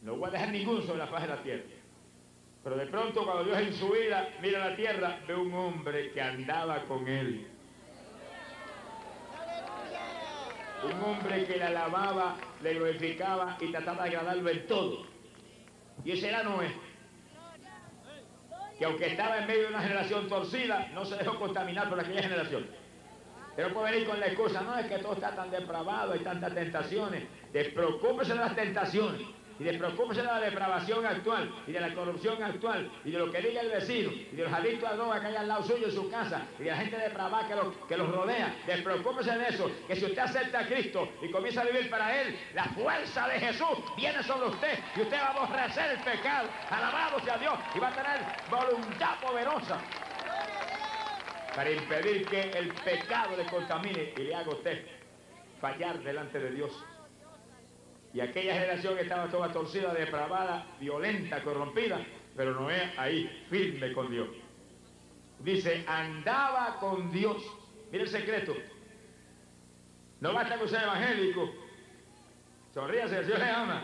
No 0.02 0.16
voy 0.16 0.28
a 0.28 0.32
dejar 0.32 0.50
ninguno 0.50 0.82
sobre 0.82 0.98
la 0.98 1.06
faz 1.06 1.22
de 1.22 1.28
la 1.28 1.42
tierra. 1.42 1.64
Pero 2.62 2.76
de 2.76 2.86
pronto 2.86 3.24
cuando 3.24 3.44
Dios 3.44 3.58
en 3.58 3.72
su 3.72 3.88
vida 3.88 4.28
mira 4.42 4.68
la 4.68 4.76
tierra, 4.76 5.20
ve 5.26 5.34
un 5.34 5.54
hombre 5.54 6.10
que 6.12 6.20
andaba 6.20 6.84
con 6.84 7.08
él. 7.08 7.46
Un 10.84 11.02
hombre 11.02 11.46
que 11.46 11.56
le 11.56 11.64
alababa, 11.64 12.36
le 12.62 12.74
glorificaba 12.74 13.56
y 13.58 13.72
trataba 13.72 14.04
de 14.04 14.10
agradarlo 14.10 14.50
en 14.50 14.66
todo. 14.66 15.06
Y 16.04 16.10
ese 16.10 16.28
era 16.28 16.42
Noé. 16.42 16.85
Que 18.78 18.84
aunque 18.84 19.06
estaba 19.06 19.38
en 19.38 19.46
medio 19.46 19.62
de 19.62 19.68
una 19.68 19.82
generación 19.82 20.28
torcida, 20.28 20.90
no 20.92 21.04
se 21.04 21.16
dejó 21.16 21.38
contaminar 21.38 21.88
por 21.88 21.98
aquella 21.98 22.22
generación. 22.22 22.66
Pero 23.54 23.72
puede 23.72 23.92
venir 23.92 24.08
con 24.08 24.20
la 24.20 24.26
excusa, 24.26 24.60
no 24.60 24.78
es 24.78 24.86
que 24.86 24.98
todo 24.98 25.14
está 25.14 25.34
tan 25.34 25.50
depravado, 25.50 26.12
hay 26.12 26.20
tantas 26.20 26.54
tentaciones. 26.54 27.24
Despreocúpese 27.52 28.34
de 28.34 28.38
las 28.38 28.54
tentaciones 28.54 29.26
y 29.58 29.64
despreocúpese 29.64 30.20
de 30.20 30.26
la 30.26 30.40
depravación 30.40 31.04
actual 31.06 31.50
y 31.66 31.72
de 31.72 31.80
la 31.80 31.94
corrupción 31.94 32.42
actual 32.42 32.90
y 33.04 33.10
de 33.10 33.18
lo 33.18 33.30
que 33.30 33.40
diga 33.40 33.62
el 33.62 33.70
vecino 33.70 34.10
y 34.12 34.36
de 34.36 34.44
los 34.44 34.52
adictos 34.52 34.90
a 34.90 34.96
droga 34.96 35.20
que 35.20 35.26
hay 35.26 35.36
al 35.36 35.48
lado 35.48 35.62
suyo 35.64 35.86
en 35.86 35.92
su 35.92 36.10
casa 36.10 36.46
y 36.58 36.64
de 36.64 36.70
la 36.70 36.76
gente 36.76 36.98
depravada 36.98 37.48
que, 37.48 37.54
que 37.88 37.96
los 37.96 38.10
rodea. 38.10 38.54
Despreocúpese 38.66 39.38
de 39.38 39.48
eso, 39.48 39.70
que 39.86 39.96
si 39.96 40.04
usted 40.04 40.18
acepta 40.18 40.60
a 40.60 40.66
Cristo 40.66 41.08
y 41.22 41.30
comienza 41.30 41.62
a 41.62 41.64
vivir 41.64 41.88
para 41.88 42.20
Él, 42.20 42.38
la 42.54 42.64
fuerza 42.64 43.28
de 43.28 43.40
Jesús 43.40 43.78
viene 43.96 44.22
sobre 44.22 44.48
usted 44.48 44.78
y 44.96 45.00
usted 45.00 45.16
va 45.16 45.26
a 45.26 45.30
aborrecer 45.30 45.90
el 45.92 45.98
pecado. 46.00 46.48
Alabado 46.70 47.20
sea 47.20 47.38
Dios 47.38 47.54
y 47.74 47.78
va 47.78 47.88
a 47.88 47.92
tener 47.92 48.20
voluntad 48.50 49.20
poderosa 49.20 49.80
para 51.54 51.70
impedir 51.70 52.26
que 52.26 52.50
el 52.50 52.68
pecado 52.68 53.34
le 53.36 53.46
contamine 53.46 54.12
y 54.16 54.20
le 54.20 54.34
haga 54.34 54.50
usted 54.50 54.84
fallar 55.58 55.98
delante 56.00 56.38
de 56.38 56.50
Dios. 56.50 56.84
Y 58.16 58.20
aquella 58.22 58.54
generación 58.54 58.98
estaba 58.98 59.28
toda 59.28 59.52
torcida, 59.52 59.92
depravada, 59.92 60.64
violenta, 60.80 61.42
corrompida, 61.42 62.00
pero 62.34 62.54
Noé 62.54 62.94
ahí 62.96 63.44
firme 63.50 63.92
con 63.92 64.10
Dios. 64.10 64.28
Dice, 65.40 65.84
andaba 65.86 66.78
con 66.80 67.12
Dios. 67.12 67.36
Mira 67.92 68.04
el 68.04 68.08
secreto. 68.08 68.56
No 70.20 70.32
basta 70.32 70.56
con 70.56 70.66
ser 70.66 70.84
evangélico. 70.84 71.52
Sonríase, 72.72 73.18
el 73.18 73.26
Dios 73.26 73.38
le 73.38 73.50
ama. 73.50 73.82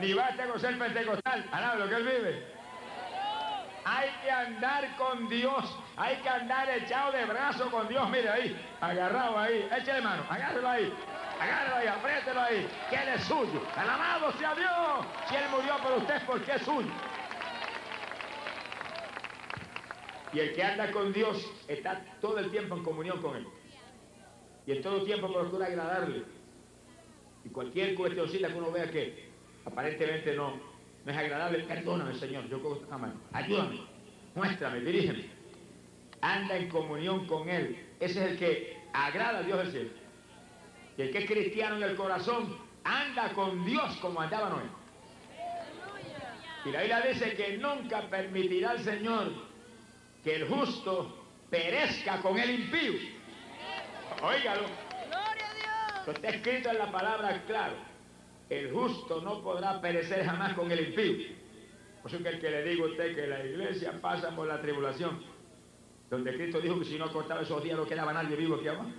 Ni 0.00 0.14
basta 0.14 0.46
con 0.46 0.58
ser 0.58 0.78
pentecostal. 0.78 1.44
nada 1.50 1.74
lo 1.74 1.90
que 1.90 1.96
él 1.96 2.02
vive. 2.02 2.46
Hay 3.84 4.08
que 4.22 4.30
andar 4.30 4.96
con 4.96 5.28
Dios. 5.28 5.78
Hay 5.98 6.16
que 6.16 6.28
andar 6.30 6.70
echado 6.70 7.12
de 7.12 7.26
brazo 7.26 7.70
con 7.70 7.88
Dios. 7.88 8.08
Mire 8.08 8.30
ahí, 8.30 8.66
agarrado 8.80 9.38
ahí. 9.38 9.68
Échale 9.70 10.00
mano, 10.00 10.24
agárrelo 10.30 10.66
ahí. 10.70 10.90
Agárralo 11.40 11.76
ahí, 11.76 11.86
apriételo 11.86 12.40
ahí, 12.40 12.68
que 12.88 12.96
Él 12.96 13.08
es 13.08 13.24
suyo. 13.24 13.62
Alabado 13.76 14.32
sea 14.38 14.54
Dios. 14.54 15.06
Si 15.28 15.36
Él 15.36 15.44
murió 15.50 15.76
por 15.82 15.92
usted, 15.98 16.22
porque 16.26 16.52
es 16.52 16.62
suyo. 16.62 16.90
Y 20.32 20.40
el 20.40 20.52
que 20.54 20.62
anda 20.62 20.90
con 20.90 21.12
Dios 21.12 21.50
está 21.68 22.04
todo 22.20 22.38
el 22.38 22.50
tiempo 22.50 22.76
en 22.76 22.84
comunión 22.84 23.20
con 23.20 23.36
Él. 23.36 23.46
Y 24.66 24.72
en 24.72 24.82
todo 24.82 24.98
el 24.98 25.04
tiempo 25.04 25.32
procura 25.32 25.66
agradarle. 25.66 26.24
Y 27.44 27.48
cualquier 27.50 27.94
cuestioncita 27.94 28.48
que 28.48 28.54
uno 28.54 28.72
vea 28.72 28.90
que 28.90 29.30
aparentemente 29.64 30.34
no, 30.34 30.54
es 31.06 31.16
agradable, 31.16 31.60
perdóname, 31.64 32.14
Señor, 32.14 32.48
yo 32.48 32.60
cojo 32.60 32.80
esta 32.82 32.98
mano. 32.98 33.14
Ayúdame, 33.32 33.80
muéstrame, 34.34 34.80
dirígeme. 34.80 35.26
Anda 36.20 36.56
en 36.56 36.68
comunión 36.68 37.26
con 37.26 37.48
Él. 37.48 37.86
Ese 38.00 38.24
es 38.24 38.32
el 38.32 38.38
que 38.38 38.76
agrada 38.92 39.38
a 39.38 39.42
Dios 39.42 39.58
del 39.58 39.70
cielo. 39.70 39.90
Y 40.96 41.02
el 41.02 41.10
que 41.10 41.18
es 41.18 41.26
cristiano 41.26 41.76
en 41.76 41.82
el 41.82 41.96
corazón 41.96 42.56
anda 42.84 43.32
con 43.32 43.64
Dios 43.64 43.96
como 43.96 44.20
andaba 44.20 44.50
Noé. 44.50 44.64
Y 46.64 46.70
la 46.70 46.80
Biblia 46.80 47.00
dice 47.00 47.34
que 47.34 47.58
nunca 47.58 48.08
permitirá 48.08 48.72
el 48.72 48.80
Señor 48.80 49.32
que 50.24 50.36
el 50.36 50.48
justo 50.48 51.24
perezca 51.48 52.20
con 52.20 52.38
el 52.38 52.50
impío. 52.50 52.94
Óigalo. 54.22 54.66
Esto 55.98 56.10
está 56.10 56.28
escrito 56.28 56.70
en 56.70 56.78
la 56.78 56.90
palabra 56.90 57.42
claro. 57.46 57.74
El 58.48 58.72
justo 58.72 59.20
no 59.20 59.42
podrá 59.42 59.80
perecer 59.80 60.24
jamás 60.24 60.54
con 60.54 60.70
el 60.70 60.88
impío. 60.88 61.36
Por 62.02 62.12
eso 62.12 62.22
que 62.22 62.28
el 62.28 62.40
que 62.40 62.50
le 62.50 62.62
digo 62.64 62.86
a 62.86 62.90
usted 62.90 63.14
que 63.14 63.26
la 63.26 63.44
iglesia 63.44 63.92
pasa 64.00 64.34
por 64.34 64.46
la 64.46 64.60
tribulación, 64.60 65.22
donde 66.10 66.34
Cristo 66.34 66.60
dijo 66.60 66.78
que 66.78 66.84
si 66.84 66.98
no 66.98 67.12
cortaba 67.12 67.42
esos 67.42 67.62
días 67.62 67.76
no 67.76 67.86
quedaba 67.86 68.12
nadie 68.12 68.36
vivo 68.36 68.56
aquí 68.56 68.68
abajo. 68.68 68.90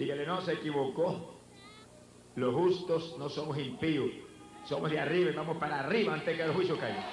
Dígale, 0.00 0.24
no, 0.24 0.40
se 0.40 0.54
equivocó. 0.54 1.42
Los 2.34 2.54
justos 2.54 3.16
no 3.18 3.28
somos 3.28 3.58
impíos. 3.58 4.10
Somos 4.64 4.90
de 4.90 4.98
arriba 4.98 5.30
y 5.30 5.34
vamos 5.34 5.58
para 5.58 5.80
arriba 5.80 6.14
antes 6.14 6.34
que 6.34 6.42
el 6.42 6.54
juicio 6.54 6.78
caiga. 6.78 7.04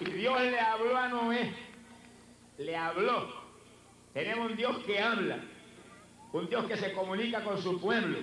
Y 0.00 0.10
Dios 0.10 0.42
le 0.42 0.60
habló 0.60 0.94
a 0.94 1.08
Noé, 1.08 1.54
le 2.58 2.76
habló. 2.76 3.32
Tenemos 4.12 4.50
un 4.50 4.56
Dios 4.58 4.76
que 4.84 5.00
habla, 5.00 5.38
un 6.34 6.50
Dios 6.50 6.66
que 6.66 6.76
se 6.76 6.92
comunica 6.92 7.42
con 7.42 7.62
su 7.62 7.80
pueblo, 7.80 8.18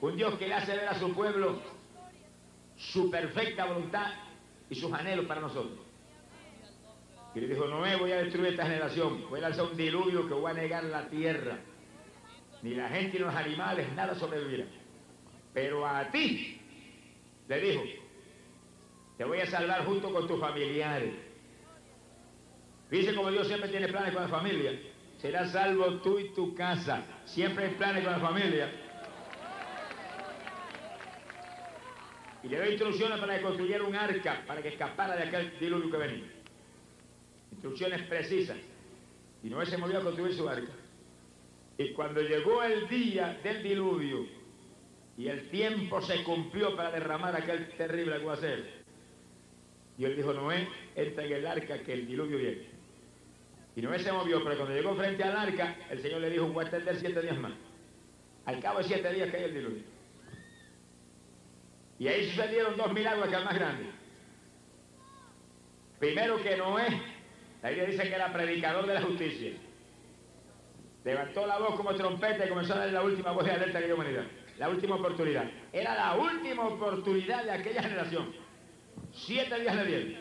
un 0.00 0.16
Dios 0.16 0.36
que 0.40 0.48
le 0.48 0.54
hace 0.54 0.74
ver 0.74 0.88
a 0.88 0.98
su 0.98 1.14
pueblo 1.14 1.60
su 2.76 3.12
perfecta 3.12 3.66
voluntad 3.66 4.12
y 4.68 4.74
sus 4.74 4.92
anhelos 4.92 5.26
para 5.26 5.40
nosotros. 5.40 5.93
Y 7.34 7.40
le 7.40 7.48
dijo, 7.48 7.66
Noé, 7.66 7.96
voy 7.96 8.12
a 8.12 8.22
destruir 8.22 8.48
esta 8.48 8.64
generación, 8.64 9.28
voy 9.28 9.40
a 9.40 9.48
lanzar 9.48 9.64
un 9.64 9.76
diluvio 9.76 10.28
que 10.28 10.34
voy 10.34 10.50
a 10.50 10.54
negar 10.54 10.84
la 10.84 11.08
tierra. 11.08 11.58
Ni 12.62 12.74
la 12.74 12.88
gente 12.88 13.18
ni 13.18 13.24
los 13.24 13.34
animales, 13.34 13.92
nada 13.94 14.14
sobrevivirá. 14.14 14.66
Pero 15.52 15.86
a 15.86 16.10
ti, 16.10 16.60
le 17.48 17.60
dijo, 17.60 17.82
te 19.18 19.24
voy 19.24 19.40
a 19.40 19.46
salvar 19.46 19.84
junto 19.84 20.12
con 20.12 20.26
tus 20.26 20.40
familiares. 20.40 21.14
Dice 22.90 23.14
como 23.14 23.30
Dios 23.30 23.46
siempre 23.48 23.68
tiene 23.68 23.88
planes 23.88 24.12
con 24.12 24.22
la 24.22 24.28
familia. 24.28 24.72
Será 25.20 25.46
salvo 25.48 26.00
tú 26.00 26.18
y 26.18 26.28
tu 26.34 26.54
casa. 26.54 27.02
Siempre 27.24 27.66
hay 27.66 27.74
planes 27.74 28.04
con 28.04 28.12
la 28.12 28.20
familia. 28.20 28.70
Y 32.42 32.48
le 32.48 32.58
doy 32.58 32.68
instrucciones 32.68 33.18
para 33.18 33.36
que 33.36 33.42
construyera 33.42 33.82
un 33.84 33.96
arca 33.96 34.42
para 34.46 34.62
que 34.62 34.68
escapara 34.68 35.16
de 35.16 35.24
aquel 35.24 35.58
diluvio 35.58 35.90
que 35.90 35.96
venía. 35.96 36.33
Instrucciones 37.64 38.06
precisas. 38.08 38.58
Y 39.42 39.48
Noé 39.48 39.64
se 39.64 39.78
movió 39.78 39.98
a 39.98 40.02
construir 40.02 40.34
su 40.34 40.46
arca. 40.46 40.70
Y 41.78 41.94
cuando 41.94 42.20
llegó 42.20 42.62
el 42.62 42.86
día 42.90 43.40
del 43.42 43.62
diluvio 43.62 44.26
y 45.16 45.28
el 45.28 45.48
tiempo 45.48 46.02
se 46.02 46.22
cumplió 46.24 46.76
para 46.76 46.90
derramar 46.90 47.34
aquel 47.34 47.70
terrible 47.70 48.16
aguacero, 48.16 48.64
él 49.98 50.14
dijo, 50.14 50.34
Noé, 50.34 50.68
entra 50.94 51.24
en 51.24 51.32
el 51.32 51.46
arca 51.46 51.82
que 51.82 51.94
el 51.94 52.06
diluvio 52.06 52.36
viene. 52.36 52.66
Y 53.76 53.80
Noé 53.80 53.98
se 53.98 54.12
movió, 54.12 54.44
pero 54.44 54.56
cuando 54.56 54.74
llegó 54.74 54.94
frente 54.94 55.24
al 55.24 55.34
arca, 55.34 55.74
el 55.88 56.02
Señor 56.02 56.20
le 56.20 56.28
dijo, 56.28 56.46
voy 56.48 56.64
a 56.64 56.68
extender 56.68 56.96
siete 56.96 57.22
días 57.22 57.38
más. 57.38 57.52
Al 58.44 58.60
cabo 58.60 58.80
de 58.80 58.84
siete 58.84 59.10
días 59.10 59.30
cayó 59.30 59.46
el 59.46 59.54
diluvio. 59.54 59.82
Y 61.98 62.08
ahí 62.08 62.28
sucedieron 62.28 62.76
dos 62.76 62.92
milagros 62.92 63.26
que 63.26 63.34
el 63.36 63.44
más 63.44 63.54
grande. 63.54 63.86
Primero 65.98 66.42
que 66.42 66.56
Noé, 66.58 67.13
la 67.64 67.70
Biblia 67.70 67.86
dice 67.88 68.02
que 68.02 68.14
era 68.14 68.30
predicador 68.30 68.86
de 68.86 68.92
la 68.92 69.00
justicia. 69.00 69.52
Levantó 71.02 71.46
la 71.46 71.58
voz 71.58 71.76
como 71.76 71.94
trompeta 71.94 72.44
y 72.44 72.48
comenzó 72.50 72.74
a 72.74 72.80
dar 72.80 72.92
la 72.92 73.02
última 73.02 73.32
voz 73.32 73.46
de 73.46 73.52
alerta 73.52 73.80
de 73.80 73.88
la 73.88 73.94
humanidad. 73.94 74.24
La 74.58 74.68
última 74.68 74.96
oportunidad. 74.96 75.46
Era 75.72 75.94
la 75.94 76.14
última 76.14 76.66
oportunidad 76.66 77.42
de 77.42 77.52
aquella 77.52 77.82
generación. 77.82 78.34
Siete 79.14 79.60
días 79.60 79.76
le 79.76 79.84
dieron. 79.86 80.14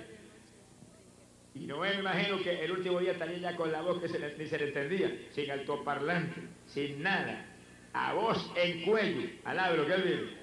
Y 1.56 1.66
Noé 1.66 1.96
me 1.96 2.00
imagino 2.00 2.38
que 2.42 2.64
el 2.64 2.72
último 2.72 3.02
día 3.02 3.12
estaría 3.12 3.38
ya 3.40 3.58
con 3.58 3.74
la 3.74 3.82
voz 3.82 4.02
que 4.02 4.08
se 4.08 4.38
ni 4.38 4.48
se 4.48 4.58
le 4.58 4.70
entendía, 4.70 5.12
sin 5.32 5.52
altoparlante, 5.52 6.44
sin 6.68 7.04
nada, 7.04 7.46
a 7.92 8.14
voz 8.14 8.54
en 8.56 8.84
cuello, 8.84 9.30
al 9.44 9.78
lo 9.78 9.86
que 9.86 9.94
él 9.94 10.02
vive. 10.02 10.38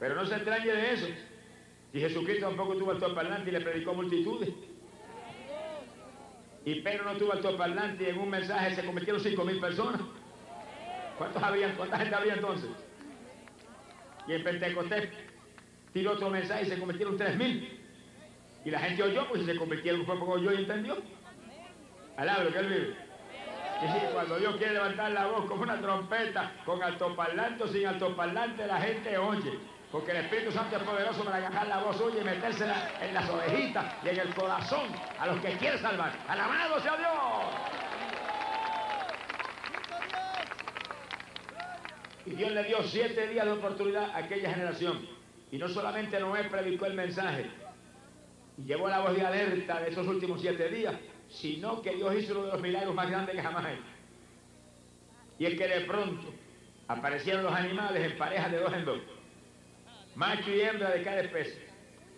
Pero 0.00 0.16
no 0.16 0.26
se 0.26 0.34
extrañe 0.34 0.72
de 0.72 0.92
eso. 0.92 1.06
Si 1.92 2.00
Jesucristo 2.00 2.46
tampoco 2.46 2.76
tuvo 2.76 2.92
altoparlante 2.92 3.50
y 3.50 3.52
le 3.52 3.60
predicó 3.60 3.90
a 3.90 3.94
multitudes. 3.94 4.50
Y 6.64 6.74
Pedro 6.82 7.04
no 7.04 7.18
tuvo 7.18 7.32
altoparlante 7.32 8.04
y 8.04 8.06
en 8.08 8.18
un 8.18 8.30
mensaje 8.30 8.74
se 8.74 8.84
convirtieron 8.84 9.20
cinco 9.20 9.44
mil 9.44 9.58
personas. 9.58 10.00
¿Cuántos 11.18 11.42
habían, 11.42 11.74
¿Cuánta 11.76 11.98
gente 11.98 12.14
había 12.14 12.34
entonces? 12.34 12.70
Y 14.26 14.32
en 14.32 14.44
Pentecostés 14.44 15.08
tiró 15.92 16.12
otro 16.12 16.30
mensaje 16.30 16.64
y 16.64 16.66
se 16.66 16.78
convirtieron 16.78 17.16
tres 17.16 17.36
mil. 17.36 17.80
Y 18.64 18.70
la 18.70 18.78
gente 18.78 19.02
oyó, 19.02 19.26
pues 19.28 19.44
se 19.44 19.56
convirtieron, 19.56 20.04
fue 20.04 20.18
poco 20.18 20.32
oyó 20.32 20.52
y 20.52 20.56
entendió. 20.56 20.98
Alabro 22.16 22.52
que 22.52 22.58
él 22.58 22.66
vive. 22.66 22.96
Y 23.82 24.12
cuando 24.12 24.38
Dios 24.38 24.56
quiere 24.56 24.74
levantar 24.74 25.10
la 25.12 25.26
voz 25.26 25.46
como 25.46 25.62
una 25.62 25.80
trompeta, 25.80 26.52
con 26.66 26.82
altoparlante 26.82 27.64
o 27.64 27.68
sin 27.68 27.86
altoparlante, 27.86 28.66
la 28.66 28.78
gente 28.78 29.16
oye. 29.16 29.58
Porque 29.90 30.12
el 30.12 30.18
Espíritu 30.18 30.52
Santo 30.52 30.76
es 30.76 30.82
poderoso 30.84 31.24
para 31.24 31.38
agarrar 31.38 31.66
la 31.66 31.78
voz 31.78 31.96
suya 31.96 32.20
y 32.20 32.24
metérsela 32.24 32.92
en 33.00 33.12
las 33.12 33.28
ovejitas 33.28 33.92
y 34.04 34.08
en 34.10 34.20
el 34.20 34.34
corazón 34.34 34.86
a 35.18 35.26
los 35.26 35.40
que 35.40 35.56
quiere 35.56 35.78
salvar. 35.78 36.12
¡Alabado 36.28 36.80
sea 36.80 36.96
Dios! 36.96 37.10
Y 42.26 42.30
Dios 42.30 42.52
le 42.52 42.64
dio 42.64 42.82
siete 42.84 43.26
días 43.28 43.44
de 43.44 43.52
oportunidad 43.52 44.10
a 44.10 44.18
aquella 44.18 44.50
generación. 44.52 45.08
Y 45.50 45.58
no 45.58 45.68
solamente 45.68 46.20
Noé 46.20 46.44
predicó 46.44 46.86
el 46.86 46.94
mensaje 46.94 47.50
y 48.56 48.62
llevó 48.62 48.88
la 48.88 49.00
voz 49.00 49.16
de 49.16 49.26
alerta 49.26 49.80
de 49.80 49.90
esos 49.90 50.06
últimos 50.06 50.40
siete 50.40 50.68
días, 50.68 50.94
sino 51.28 51.82
que 51.82 51.96
Dios 51.96 52.14
hizo 52.14 52.34
uno 52.34 52.46
de 52.46 52.52
los 52.52 52.60
milagros 52.60 52.94
más 52.94 53.10
grandes 53.10 53.34
que 53.34 53.42
jamás 53.42 53.66
hecho. 53.72 53.82
Y 55.40 55.46
es 55.46 55.58
que 55.58 55.66
de 55.66 55.80
pronto 55.80 56.32
aparecieron 56.86 57.42
los 57.42 57.54
animales 57.54 58.12
en 58.12 58.16
parejas 58.16 58.52
de 58.52 58.58
dos 58.58 58.72
en 58.72 58.84
dos 58.84 59.00
macho 60.14 60.50
y 60.50 60.60
hembra 60.60 60.90
de 60.90 61.02
cada 61.02 61.20
especie. 61.20 61.68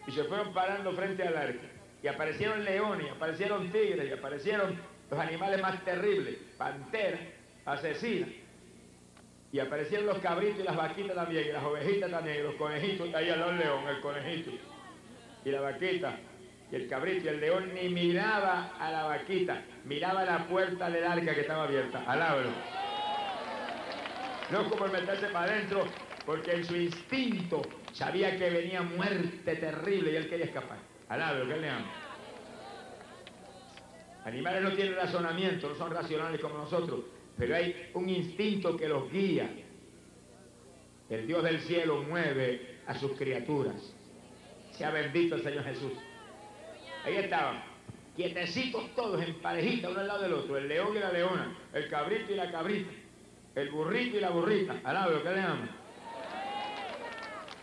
Y 0.07 0.13
se 0.13 0.25
fueron 0.25 0.53
parando 0.53 0.93
frente 0.93 1.23
al 1.23 1.37
arca. 1.37 1.67
Y 2.03 2.09
aparecieron 2.09 2.65
leones, 2.65 3.07
y 3.07 3.11
aparecieron 3.11 3.71
tigres, 3.71 4.09
y 4.09 4.13
aparecieron 4.13 4.77
los 5.11 5.21
animales 5.21 5.61
más 5.63 5.85
terribles, 5.85 6.37
panteras, 6.59 7.21
asesinas. 7.65 8.31
Y 9.53 9.61
aparecieron 9.61 10.07
los 10.07 10.19
cabritos 10.19 10.61
y 10.61 10.63
las 10.65 10.77
vaquitas 10.77 11.15
también, 11.15 11.47
y 11.47 11.53
las 11.53 11.63
ovejitas 11.63 12.11
también, 12.11 12.39
y 12.39 12.43
los 12.43 12.55
conejitos, 12.55 13.09
y 13.09 13.15
ahí 13.15 13.29
al 13.29 13.39
lado 13.39 13.53
león, 13.53 13.87
el 13.87 14.01
conejito, 14.01 14.51
y 15.45 15.51
la 15.51 15.61
vaquita, 15.61 16.17
y 16.73 16.75
el 16.75 16.89
cabrito, 16.89 17.27
y 17.27 17.29
el 17.29 17.41
león 17.41 17.71
ni 17.75 17.91
miraba 17.91 18.73
a 18.81 18.91
la 18.91 19.05
vaquita, 19.05 19.63
miraba 19.85 20.25
la 20.25 20.47
puerta 20.47 20.89
del 20.89 21.05
arca 21.05 21.35
que 21.35 21.43
estaba 21.43 21.65
abierta, 21.65 22.03
al 22.07 22.51
No 24.51 24.71
como 24.71 24.87
el 24.87 24.93
meterse 24.93 25.27
para 25.27 25.53
adentro, 25.53 25.87
porque 26.25 26.53
en 26.53 26.65
su 26.65 26.77
instinto 26.77 27.63
sabía 27.93 28.37
que 28.39 28.51
venía 28.51 28.83
muerte 28.83 29.57
terrible 29.57 30.13
y 30.13 30.17
él 30.17 30.29
quería 30.29 30.47
escapar. 30.47 30.79
Alabro, 31.09 31.47
que 31.47 31.57
le 31.57 31.69
ama. 31.69 31.91
Animales 34.25 34.63
no 34.63 34.73
tienen 34.73 34.95
razonamiento, 34.95 35.69
no 35.69 35.75
son 35.75 35.91
racionales 35.91 36.41
como 36.41 36.59
nosotros, 36.59 37.01
pero 37.37 37.57
hay 37.57 37.91
un 37.95 38.09
instinto 38.09 38.77
que 38.77 38.89
los 38.89 39.11
guía. 39.11 39.51
El 41.11 41.27
Dios 41.27 41.43
del 41.43 41.61
cielo 41.61 42.03
mueve 42.03 42.79
a 42.87 42.95
sus 42.95 43.13
criaturas. 43.13 43.93
Sea 44.73 44.91
bendito 44.91 45.35
el 45.35 45.43
Señor 45.43 45.65
Jesús. 45.65 45.93
Ahí 47.05 47.17
estaban, 47.17 47.63
quietecitos 48.15 48.95
todos 48.95 49.21
en 49.23 49.35
parejita, 49.41 49.91
uno 49.91 50.01
al 50.01 50.07
lado 50.07 50.23
del 50.23 50.33
otro, 50.35 50.57
el 50.57 50.69
león 50.69 50.97
y 50.97 51.01
la 51.01 51.11
leona, 51.11 51.59
el 51.75 51.89
cabrito 51.89 52.33
y 52.33 52.37
la 52.37 52.51
cabrita, 52.51 52.93
el 53.57 53.71
burrito 53.71 54.19
y 54.19 54.21
la 54.21 54.31
burrita. 54.31 54.81
Alabro, 54.85 55.23
que 55.23 55.31
le 55.31 55.41
ama 55.41 55.82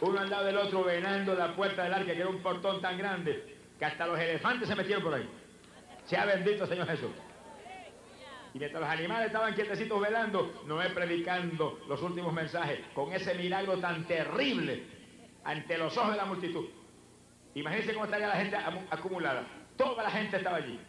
uno 0.02 0.20
al 0.20 0.30
del 0.30 0.58
otro 0.58 0.84
venando 0.84 1.36
la 1.36 1.56
puerta 1.56 1.84
del 1.84 1.94
arca, 1.94 2.14
que 2.14 2.20
era 2.20 2.30
un 2.30 2.42
portón 2.42 2.82
tan 2.82 2.98
grande, 2.98 3.58
que 3.78 3.86
hasta 3.86 4.08
los 4.08 4.20
elefantes 4.20 4.68
se 4.68 4.76
metieron 4.76 5.04
por 5.04 5.14
ahí. 5.14 5.30
Sea 6.06 6.26
bendito 6.26 6.66
Señor 6.66 6.88
Jesús. 6.88 7.12
Y 8.54 8.60
mientras 8.60 8.82
los 8.82 8.90
animales 8.90 9.28
estaban 9.28 9.54
quietecitos 9.54 10.02
velando, 10.02 10.64
Noé 10.66 10.90
predicando 10.90 11.80
los 11.88 12.02
últimos 12.02 12.34
mensajes, 12.34 12.80
con 12.96 13.14
ese 13.14 13.36
milagro 13.36 13.78
tan 13.78 14.06
terrible 14.06 14.84
ante 15.44 15.78
los 15.78 15.96
ojos 15.98 16.12
de 16.12 16.18
la 16.18 16.26
multitud. 16.26 16.66
Imagínense 17.54 17.94
cómo 17.94 18.06
estaría 18.06 18.28
la 18.28 18.36
gente 18.36 18.58
acumulada. 18.90 19.44
Toda 19.78 20.04
la 20.04 20.12
gente 20.12 20.38
estaba 20.38 20.58
allí. 20.58 20.80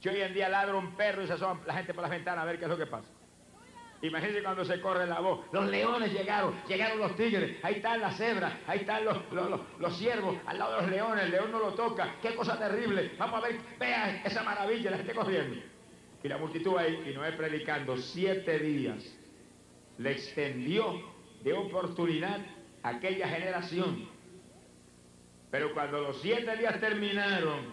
Si 0.00 0.08
hoy 0.08 0.20
en 0.20 0.32
día 0.32 0.48
ladra 0.48 0.76
un 0.76 0.94
perro 0.94 1.22
y 1.22 1.26
se 1.26 1.32
asoma 1.32 1.60
la 1.66 1.74
gente 1.74 1.92
por 1.92 2.02
las 2.02 2.10
ventanas 2.10 2.42
a 2.42 2.46
ver 2.46 2.58
qué 2.58 2.64
es 2.64 2.70
lo 2.70 2.78
que 2.78 2.86
pasa. 2.86 3.08
Imagínense 4.00 4.42
cuando 4.44 4.64
se 4.64 4.80
corre 4.80 5.06
la 5.06 5.18
voz. 5.18 5.40
Los 5.52 5.66
leones 5.68 6.12
llegaron, 6.12 6.54
llegaron 6.68 6.98
los 6.98 7.16
tigres, 7.16 7.56
ahí 7.64 7.76
están 7.76 8.00
las 8.00 8.16
cebras, 8.16 8.54
ahí 8.66 8.80
están 8.80 9.04
los, 9.04 9.16
los, 9.78 9.98
ciervos, 9.98 10.36
al 10.46 10.58
lado 10.58 10.76
de 10.76 10.82
los 10.82 10.90
leones, 10.90 11.24
el 11.24 11.30
león 11.32 11.50
no 11.50 11.58
lo 11.58 11.74
toca, 11.74 12.14
qué 12.22 12.34
cosa 12.34 12.56
terrible. 12.56 13.12
Vamos 13.18 13.42
a 13.42 13.48
ver, 13.48 13.58
vean 13.78 14.22
esa 14.24 14.44
maravilla, 14.44 14.92
la 14.92 14.98
gente 14.98 15.14
corriendo. 15.14 15.60
Y 16.22 16.28
la 16.28 16.38
multitud 16.38 16.76
ahí, 16.76 17.10
y 17.10 17.14
Noé 17.14 17.32
predicando 17.32 17.96
siete 17.96 18.60
días, 18.60 19.04
le 19.98 20.12
extendió 20.12 21.02
de 21.42 21.52
oportunidad 21.52 22.38
a 22.84 22.90
aquella 22.90 23.28
generación. 23.28 24.08
Pero 25.50 25.74
cuando 25.74 26.02
los 26.02 26.20
siete 26.20 26.56
días 26.56 26.78
terminaron, 26.78 27.72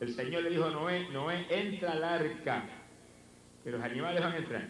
el 0.00 0.14
Señor 0.14 0.42
le 0.42 0.50
dijo 0.50 0.64
a 0.64 0.70
Noé, 0.70 1.08
Noé, 1.10 1.46
entra 1.48 1.92
al 1.92 2.04
arca 2.04 2.79
que 3.62 3.70
los 3.70 3.82
animales 3.82 4.22
van 4.22 4.32
a 4.32 4.38
entrar. 4.38 4.68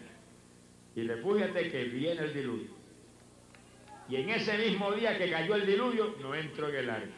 Y 0.95 1.03
refúgiate 1.07 1.69
que 1.69 1.83
viene 1.85 2.21
el 2.21 2.33
diluvio. 2.33 2.69
Y 4.09 4.17
en 4.17 4.29
ese 4.29 4.57
mismo 4.57 4.91
día 4.91 5.17
que 5.17 5.31
cayó 5.31 5.55
el 5.55 5.65
diluvio, 5.65 6.15
no 6.21 6.35
entró 6.35 6.67
en 6.69 6.75
el 6.75 6.89
arca. 6.89 7.13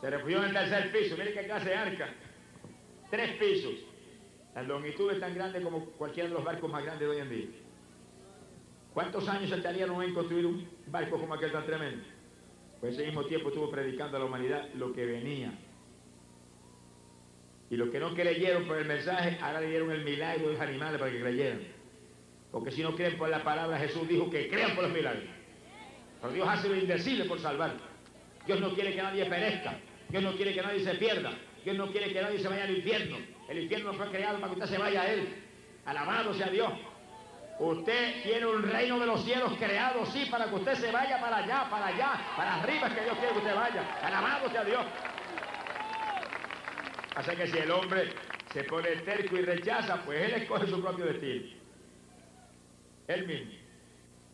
Se 0.00 0.10
refugió 0.10 0.38
en 0.38 0.44
el 0.44 0.52
tercer 0.52 0.92
piso. 0.92 1.16
Mire 1.16 1.32
qué 1.32 1.44
clase 1.44 1.68
de 1.68 1.74
arca. 1.76 2.08
Tres 3.10 3.36
pisos. 3.36 3.74
La 4.54 4.62
longitud 4.62 5.10
es 5.12 5.20
tan 5.20 5.34
grande 5.34 5.62
como 5.62 5.84
cualquiera 5.90 6.28
de 6.28 6.34
los 6.34 6.44
barcos 6.44 6.70
más 6.70 6.82
grandes 6.82 7.08
de 7.08 7.14
hoy 7.14 7.20
en 7.20 7.30
día. 7.30 7.46
¿Cuántos 8.92 9.28
años 9.28 9.50
se 9.50 9.56
estaría 9.56 9.86
no 9.86 10.02
en 10.02 10.14
construir 10.14 10.46
un 10.46 10.68
barco 10.86 11.18
como 11.18 11.34
aquel 11.34 11.50
tan 11.50 11.66
tremendo? 11.66 12.04
Pues 12.80 12.94
ese 12.94 13.06
mismo 13.06 13.24
tiempo 13.24 13.48
estuvo 13.48 13.70
predicando 13.70 14.16
a 14.16 14.20
la 14.20 14.26
humanidad 14.26 14.68
lo 14.74 14.92
que 14.92 15.06
venía. 15.06 15.52
Y 17.74 17.76
los 17.76 17.90
que 17.90 17.98
no 17.98 18.14
creyeron 18.14 18.68
por 18.68 18.78
el 18.78 18.84
mensaje, 18.84 19.36
ahora 19.42 19.60
le 19.60 19.66
dieron 19.66 19.90
el 19.90 20.04
milagro 20.04 20.46
de 20.46 20.52
los 20.52 20.60
animales 20.60 20.96
para 20.96 21.10
que 21.10 21.20
creyeran. 21.20 21.60
Porque 22.52 22.70
si 22.70 22.84
no 22.84 22.94
creen 22.94 23.16
por 23.16 23.28
la 23.28 23.42
palabra, 23.42 23.76
Jesús 23.80 24.06
dijo 24.06 24.30
que 24.30 24.48
crean 24.48 24.76
por 24.76 24.84
los 24.84 24.92
milagros. 24.92 25.24
Pero 26.20 26.32
Dios 26.32 26.48
hace 26.48 26.68
lo 26.68 26.76
indecible 26.76 27.24
por 27.24 27.40
salvar. 27.40 27.72
Dios 28.46 28.60
no 28.60 28.72
quiere 28.74 28.94
que 28.94 29.02
nadie 29.02 29.24
perezca. 29.24 29.76
Dios 30.08 30.22
no 30.22 30.36
quiere 30.36 30.54
que 30.54 30.62
nadie 30.62 30.84
se 30.84 30.94
pierda. 30.94 31.32
Dios 31.64 31.76
no 31.76 31.90
quiere 31.90 32.12
que 32.12 32.22
nadie 32.22 32.38
se 32.38 32.46
vaya 32.46 32.62
al 32.62 32.76
infierno. 32.76 33.16
El 33.48 33.58
infierno 33.58 33.92
fue 33.94 34.06
creado 34.06 34.38
para 34.38 34.54
que 34.54 34.60
usted 34.60 34.76
se 34.76 34.78
vaya 34.80 35.02
a 35.02 35.12
Él. 35.12 35.28
Alabado 35.84 36.32
sea 36.32 36.50
Dios. 36.50 36.72
Usted 37.58 38.22
tiene 38.22 38.46
un 38.46 38.62
reino 38.62 39.00
de 39.00 39.06
los 39.06 39.24
cielos 39.24 39.52
creado, 39.58 40.06
sí, 40.06 40.28
para 40.30 40.44
que 40.44 40.54
usted 40.54 40.76
se 40.76 40.92
vaya 40.92 41.20
para 41.20 41.38
allá, 41.38 41.66
para 41.68 41.86
allá, 41.88 42.20
para 42.36 42.54
arriba, 42.62 42.88
que 42.88 43.02
Dios 43.02 43.18
quiere 43.18 43.32
que 43.32 43.38
usted 43.38 43.54
vaya. 43.56 43.98
Alabado 44.00 44.48
sea 44.48 44.62
Dios. 44.62 44.84
Así 47.14 47.36
que 47.36 47.46
si 47.46 47.58
el 47.58 47.70
hombre 47.70 48.10
se 48.52 48.64
pone 48.64 48.88
terco 48.96 49.36
y 49.36 49.42
rechaza, 49.42 50.02
pues 50.04 50.20
él 50.20 50.42
escoge 50.42 50.66
su 50.66 50.80
propio 50.80 51.06
destino. 51.06 51.44
Él 53.06 53.26
mismo. 53.26 53.52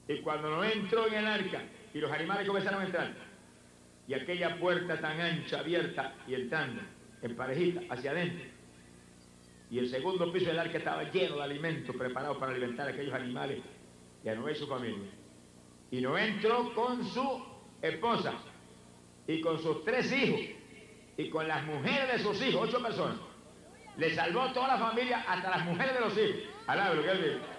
Y 0.08 0.20
cuando 0.20 0.50
no 0.50 0.64
entró 0.64 1.06
en 1.06 1.14
el 1.14 1.26
arca 1.26 1.62
y 1.92 1.98
los 1.98 2.10
animales 2.10 2.46
comenzaron 2.46 2.82
a 2.82 2.86
entrar, 2.86 3.12
y 4.06 4.14
aquella 4.14 4.58
puerta 4.58 5.00
tan 5.00 5.20
ancha, 5.20 5.60
abierta 5.60 6.14
y 6.26 6.34
entrando 6.34 6.82
en 7.22 7.36
parejita 7.36 7.82
hacia 7.92 8.10
adentro, 8.12 8.46
y 9.70 9.78
el 9.78 9.88
segundo 9.88 10.32
piso 10.32 10.46
del 10.46 10.58
arca 10.58 10.78
estaba 10.78 11.04
lleno 11.04 11.36
de 11.36 11.42
alimentos 11.42 11.94
preparados 11.94 12.38
para 12.38 12.52
alimentar 12.52 12.88
a 12.88 12.90
aquellos 12.90 13.14
animales 13.14 13.60
y 14.24 14.28
a 14.28 14.34
Noé 14.34 14.52
y 14.52 14.56
su 14.56 14.66
familia. 14.66 15.10
Y 15.92 16.00
Noé 16.00 16.28
entró 16.28 16.74
con 16.74 17.04
su 17.04 17.44
esposa 17.80 18.34
y 19.28 19.40
con 19.40 19.60
sus 19.60 19.84
tres 19.84 20.12
hijos 20.12 20.60
y 21.20 21.28
con 21.28 21.46
las 21.46 21.64
mujeres 21.64 22.12
de 22.12 22.18
sus 22.18 22.40
hijos, 22.42 22.68
ocho 22.68 22.83
personas. 22.83 23.16
Le 23.96 24.14
salvó 24.14 24.50
toda 24.52 24.68
la 24.68 24.78
familia, 24.78 25.24
hasta 25.28 25.50
las 25.50 25.64
mujeres 25.64 25.94
de 25.94 26.00
los 26.00 26.12
hijos. 26.16 26.50
Lo 26.96 27.02
que. 27.02 27.49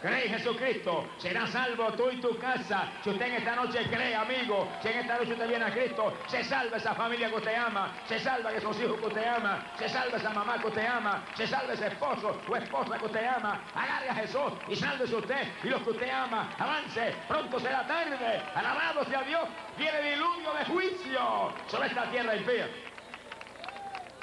Cree 0.00 0.28
Jesucristo, 0.30 1.10
será 1.18 1.46
salvo 1.46 1.92
tú 1.92 2.10
y 2.10 2.20
tu 2.20 2.38
casa. 2.38 2.88
Si 3.04 3.10
usted 3.10 3.26
en 3.26 3.34
esta 3.34 3.54
noche 3.54 3.86
cree, 3.90 4.14
amigo, 4.14 4.66
si 4.80 4.88
en 4.88 5.00
esta 5.00 5.18
noche 5.18 5.32
usted 5.32 5.48
viene 5.48 5.64
a 5.64 5.70
Cristo, 5.70 6.14
se 6.26 6.42
salva 6.42 6.78
esa 6.78 6.94
familia 6.94 7.28
que 7.28 7.36
usted 7.36 7.54
ama, 7.54 7.92
se 8.08 8.18
salva 8.18 8.50
esos 8.52 8.80
hijos 8.80 8.98
que 8.98 9.06
usted 9.06 9.26
ama, 9.26 9.66
se 9.78 9.88
salva 9.90 10.16
esa 10.16 10.30
mamá 10.30 10.58
que 10.58 10.68
usted 10.68 10.86
ama, 10.86 11.22
se 11.34 11.46
salva 11.46 11.74
ese 11.74 11.88
esposo 11.88 12.40
o 12.48 12.56
esposa 12.56 12.98
que 12.98 13.04
usted 13.04 13.26
ama. 13.26 13.60
Agarre 13.74 14.08
a 14.08 14.14
Jesús 14.14 14.52
y 14.68 14.76
sálvese 14.76 15.14
usted 15.14 15.48
y 15.64 15.68
los 15.68 15.82
que 15.82 15.90
usted 15.90 16.08
ama. 16.08 16.50
Avance, 16.58 17.14
pronto 17.28 17.60
será 17.60 17.86
tarde. 17.86 18.42
Alabado 18.54 19.04
sea 19.04 19.22
Dios, 19.22 19.46
viene 19.76 20.00
diluvio 20.12 20.54
de 20.54 20.64
juicio 20.64 21.52
sobre 21.66 21.88
esta 21.88 22.10
tierra 22.10 22.36
impía. 22.36 22.68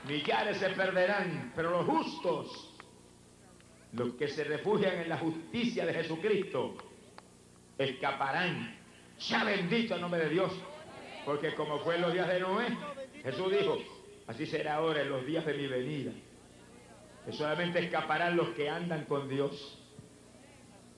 Millares 0.06 0.58
se 0.58 0.70
perderán, 0.70 1.52
pero 1.56 1.70
los 1.70 1.86
justos 1.86 2.67
los 3.98 4.14
que 4.14 4.28
se 4.28 4.44
refugian 4.44 5.00
en 5.00 5.10
la 5.10 5.18
justicia 5.18 5.86
de 5.86 5.94
Jesucristo 5.94 6.76
escaparán. 7.78 8.78
Ya 9.20 9.44
bendito 9.44 9.96
el 9.96 10.02
nombre 10.02 10.24
de 10.26 10.30
Dios. 10.30 10.54
Porque 11.26 11.56
como 11.56 11.80
fue 11.80 11.96
en 11.96 12.02
los 12.04 12.14
días 12.14 12.28
de 12.28 12.40
Noé, 12.40 12.68
Jesús 13.24 13.52
dijo, 13.52 13.78
así 14.28 14.46
será 14.46 14.76
ahora 14.76 15.02
en 15.02 15.10
los 15.10 15.26
días 15.26 15.46
de 15.46 15.56
mi 15.56 15.66
venida. 15.68 16.12
Que 17.26 17.34
solamente 17.34 17.80
escaparán 17.80 18.38
los 18.38 18.50
que 18.50 18.70
andan 18.70 19.06
con 19.06 19.28
Dios. 19.28 19.80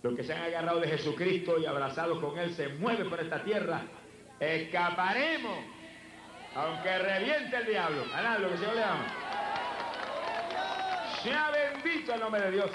Los 0.04 0.16
que 0.16 0.24
se 0.24 0.34
han 0.34 0.44
agarrado 0.44 0.82
de 0.82 0.90
Jesucristo 0.90 1.58
y 1.58 1.66
abrazados 1.66 2.20
con 2.20 2.38
Él 2.38 2.54
se 2.54 2.68
mueven 2.68 3.10
por 3.10 3.22
esta 3.22 3.44
tierra. 3.44 3.82
Escaparemos. 4.40 5.58
Aunque 6.54 6.98
reviente 6.98 7.56
el 7.56 7.66
diablo. 7.66 8.04
A 8.14 8.38
lo 8.38 8.50
que 8.52 8.58
se 8.58 8.76
le 8.76 8.84
ama. 8.84 9.08
Sea 11.80 11.92
bendito 11.92 12.14
el 12.14 12.20
nombre 12.20 12.42
de 12.42 12.52
Dios. 12.52 12.72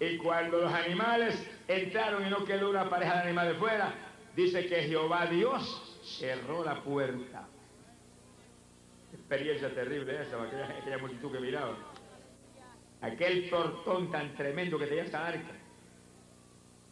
Y 0.00 0.16
cuando 0.18 0.58
los 0.58 0.72
animales 0.72 1.46
entraron 1.68 2.26
y 2.26 2.30
no 2.30 2.44
quedó 2.44 2.70
una 2.70 2.88
pareja 2.88 3.16
de 3.16 3.22
animales 3.22 3.56
fuera, 3.58 3.94
dice 4.36 4.66
que 4.66 4.82
Jehová 4.82 5.26
Dios 5.26 5.98
cerró 6.18 6.64
la 6.64 6.82
puerta. 6.82 7.46
Experiencia 9.12 9.72
terrible 9.74 10.22
esa, 10.22 10.42
aquella, 10.42 10.66
aquella 10.66 10.98
multitud 10.98 11.32
que 11.32 11.40
miraba. 11.40 11.76
Aquel 13.00 13.48
portón 13.48 14.10
tan 14.10 14.34
tremendo 14.34 14.78
que 14.78 14.86
tenía 14.86 15.04
esa 15.04 15.26
arca. 15.26 15.52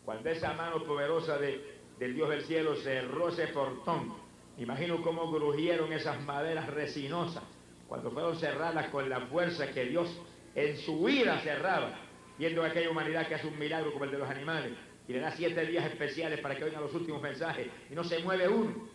Cuando 0.05 0.31
esa 0.31 0.53
mano 0.55 0.85
poderosa 0.85 1.39
de, 1.39 1.81
del 1.99 2.15
Dios 2.15 2.29
del 2.31 2.43
cielo 2.43 2.77
cerró 2.77 3.29
ese 3.29 3.49
portón, 3.49 4.15
imagino 4.59 5.03
cómo 5.03 5.31
grujieron 5.31 5.93
esas 5.93 6.21
maderas 6.23 6.69
resinosas 6.69 7.45
cuando 7.93 8.11
fueron 8.11 8.35
cerradas 8.37 8.89
con 8.89 9.07
la 9.07 9.21
fuerza 9.27 9.67
que 9.67 9.85
Dios 9.85 10.09
en 10.55 10.79
su 10.79 11.05
vida 11.05 11.39
cerraba, 11.41 11.91
viendo 12.39 12.63
a 12.63 12.69
aquella 12.69 12.89
humanidad 12.89 13.27
que 13.29 13.35
hace 13.35 13.47
un 13.47 13.59
milagro 13.59 13.93
como 13.93 14.07
el 14.07 14.11
de 14.11 14.17
los 14.17 14.31
animales, 14.31 14.73
y 15.07 15.13
le 15.13 15.21
da 15.21 15.31
siete 15.33 15.67
días 15.67 15.85
especiales 15.85 16.41
para 16.41 16.57
que 16.57 16.65
oigan 16.65 16.81
los 16.81 16.95
últimos 16.95 17.21
mensajes, 17.21 17.67
y 17.91 17.95
no 17.95 18.03
se 18.03 18.21
mueve 18.21 18.49
uno, 18.49 18.89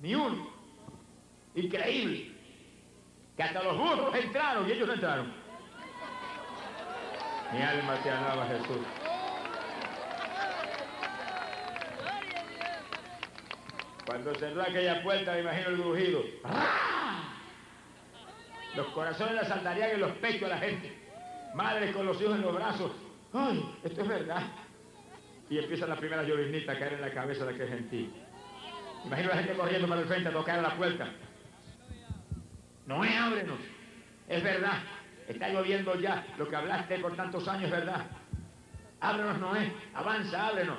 ni 0.00 0.14
uno. 0.14 0.48
Increíble. 1.54 2.32
Que 3.36 3.42
hasta 3.42 3.62
los 3.62 3.76
burros 3.76 4.14
entraron 4.14 4.66
y 4.66 4.72
ellos 4.72 4.88
no 4.88 4.94
entraron. 4.94 5.30
Mi 7.52 7.60
alma 7.60 8.02
te 8.02 8.08
alaba, 8.08 8.46
Jesús. 8.46 8.86
Cuando 14.06 14.34
cerró 14.36 14.62
aquella 14.62 15.02
puerta, 15.02 15.34
me 15.34 15.40
imagino 15.40 15.68
el 15.68 15.76
grujido. 15.76 16.22
Los 18.76 18.86
corazones 18.88 19.34
la 19.34 19.44
saltarían 19.44 19.90
en 19.90 20.00
los 20.00 20.12
pechos 20.12 20.44
a 20.44 20.54
la 20.54 20.58
gente. 20.58 20.96
Madres 21.54 21.94
con 21.94 22.06
los 22.06 22.20
hijos 22.20 22.34
en 22.34 22.42
los 22.42 22.54
brazos. 22.54 22.92
¡Ay, 23.32 23.76
esto 23.82 24.02
es 24.02 24.08
verdad! 24.08 24.42
Y 25.50 25.58
empieza 25.58 25.86
la 25.86 25.96
primera 25.96 26.22
llovinita 26.22 26.72
a 26.72 26.78
caer 26.78 26.94
en 26.94 27.00
la 27.00 27.12
cabeza 27.12 27.44
de 27.44 27.54
aquel 27.54 27.68
gentil. 27.68 28.12
Imagino 29.04 29.32
a 29.32 29.36
la 29.36 29.42
gente 29.42 29.56
corriendo 29.56 29.88
para 29.88 30.00
el 30.00 30.06
frente 30.06 30.28
a 30.28 30.32
tocar 30.32 30.58
a 30.58 30.62
la 30.62 30.76
puerta. 30.76 31.08
Noé, 32.86 33.16
ábrenos. 33.16 33.58
Es 34.28 34.42
verdad. 34.42 34.78
Está 35.26 35.48
lloviendo 35.48 35.94
ya. 35.96 36.26
Lo 36.36 36.48
que 36.48 36.56
hablaste 36.56 36.98
por 36.98 37.16
tantos 37.16 37.46
años 37.48 37.64
es 37.64 37.70
verdad. 37.70 38.06
Ábrenos, 39.00 39.38
Noé. 39.38 39.72
Avanza, 39.94 40.48
ábrenos. 40.48 40.78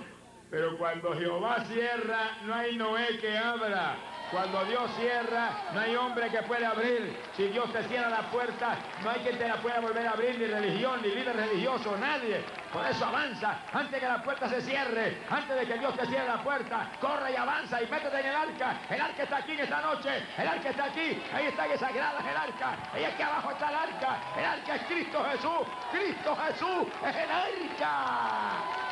Pero 0.51 0.77
cuando 0.77 1.13
Jehová 1.13 1.63
cierra, 1.65 2.37
no 2.45 2.53
hay 2.53 2.75
Noé 2.75 3.17
que 3.19 3.37
abra. 3.37 3.95
Cuando 4.31 4.63
Dios 4.65 4.91
cierra, 4.99 5.49
no 5.73 5.79
hay 5.79 5.95
hombre 5.95 6.29
que 6.29 6.43
pueda 6.43 6.69
abrir. 6.69 7.17
Si 7.35 7.47
Dios 7.47 7.71
te 7.73 7.83
cierra 7.85 8.09
la 8.09 8.29
puerta, 8.29 8.77
no 9.03 9.09
hay 9.09 9.21
quien 9.21 9.37
te 9.37 9.47
la 9.47 9.55
pueda 9.55 9.79
volver 9.79 10.07
a 10.07 10.11
abrir, 10.11 10.37
ni 10.37 10.45
religión, 10.45 11.01
ni 11.01 11.09
líder 11.09 11.35
religioso, 11.35 11.97
nadie. 11.97 12.43
Por 12.71 12.85
eso 12.85 13.05
avanza, 13.05 13.57
antes 13.73 13.99
que 13.99 14.07
la 14.07 14.21
puerta 14.21 14.47
se 14.47 14.61
cierre, 14.61 15.23
antes 15.29 15.55
de 15.55 15.65
que 15.65 15.79
Dios 15.79 15.95
te 15.97 16.05
cierre 16.05 16.27
la 16.27 16.43
puerta, 16.43 16.91
corre 17.01 17.31
y 17.31 17.35
avanza 17.35 17.81
y 17.81 17.87
métete 17.87 18.19
en 18.19 18.25
el 18.27 18.35
arca. 18.35 18.77
El 18.89 19.01
arca 19.01 19.23
está 19.23 19.37
aquí 19.37 19.53
en 19.53 19.59
esta 19.61 19.81
noche, 19.81 20.23
el 20.37 20.47
arca 20.47 20.69
está 20.69 20.83
aquí, 20.85 21.23
ahí 21.33 21.47
está 21.47 21.65
en 21.65 21.71
esa 21.71 21.91
grada 21.91 22.19
el 22.19 22.37
arca, 22.37 22.77
ahí 22.93 23.05
aquí 23.05 23.21
abajo 23.23 23.51
está 23.51 23.69
el 23.69 23.75
arca, 23.75 24.17
el 24.37 24.45
arca 24.45 24.75
es 24.75 24.81
Cristo 24.83 25.25
Jesús, 25.31 25.67
Cristo 25.91 26.35
Jesús 26.35 26.87
es 27.07 27.15
el 27.15 27.31
arca. 27.31 27.89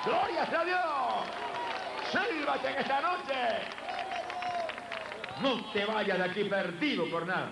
Gloria 0.03 0.43
a 0.43 0.65
Dios. 0.65 1.47
Sálvate 2.11 2.69
en 2.69 2.77
esta 2.79 3.01
noche. 3.01 3.86
No 5.41 5.71
te 5.71 5.85
vayas 5.85 6.17
de 6.17 6.23
aquí 6.23 6.43
perdido 6.45 7.09
por 7.09 7.27
nada. 7.27 7.51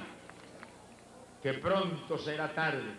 Que 1.42 1.54
pronto 1.54 2.18
será 2.18 2.54
tarde. 2.54 2.96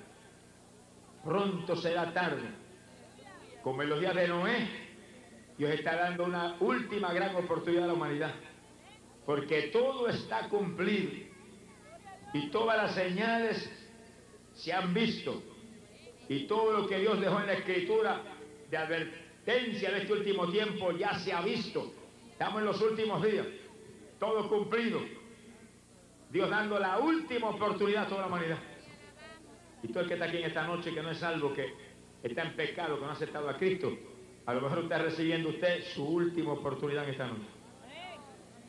Pronto 1.25 1.77
será 1.77 2.13
tarde. 2.13 2.49
Como 3.63 3.83
en 3.83 3.89
los 3.89 4.01
días 4.01 4.15
de 4.15 4.29
Noé, 4.29 4.69
Dios 5.59 5.73
está 5.73 5.97
dando 5.97 6.25
una 6.25 6.57
última 6.61 7.13
gran 7.13 7.35
oportunidad 7.35 7.85
a 7.85 7.87
la 7.89 7.95
humanidad. 7.95 8.35
Porque 9.25 9.63
todo 9.73 10.09
está 10.09 10.49
cumplido. 10.49 11.11
Y 12.33 12.49
todas 12.51 12.77
las 12.77 12.95
señales 12.95 13.69
se 14.55 14.73
han 14.73 14.95
visto. 14.95 15.43
Y 16.29 16.47
todo 16.47 16.73
lo 16.73 16.87
que 16.87 16.99
Dios 16.99 17.21
dejó 17.21 17.41
en 17.41 17.47
la 17.47 17.55
escritura 17.55 18.23
de 18.71 18.77
advertencia 18.77 19.91
de 19.91 19.99
este 20.03 20.13
último 20.13 20.49
tiempo 20.49 20.93
ya 20.93 21.19
se 21.19 21.33
ha 21.33 21.41
visto. 21.41 21.93
Estamos 22.31 22.61
en 22.61 22.67
los 22.67 22.81
últimos 22.81 23.23
días 23.25 23.47
todo 24.19 24.49
cumplido. 24.49 25.01
Dios 26.31 26.51
dando 26.51 26.79
la 26.79 26.99
última 26.99 27.51
oportunidad 27.51 28.05
a 28.05 28.09
toda 28.09 28.21
la 28.23 28.27
humanidad. 28.27 28.59
Y 29.83 29.89
todo 29.89 30.01
el 30.01 30.09
que 30.09 30.15
está 30.15 30.27
aquí 30.27 30.39
en 30.39 30.45
esta 30.45 30.67
noche 30.67 30.93
que 30.93 31.03
no 31.03 31.11
es 31.11 31.19
salvo, 31.19 31.53
que 31.53 31.73
está 32.23 32.43
en 32.43 32.57
pecado, 32.57 32.97
que 32.97 33.05
no 33.05 33.11
ha 33.11 33.15
aceptado 33.15 33.49
a 33.49 33.57
Cristo, 33.57 33.97
a 34.47 34.55
lo 34.55 34.61
mejor 34.61 34.81
está 34.81 34.99
recibiendo 34.99 35.51
usted 35.51 35.85
su 35.95 36.05
última 36.05 36.53
oportunidad 36.53 37.05
en 37.05 37.11
esta 37.11 37.27
noche. 37.27 37.47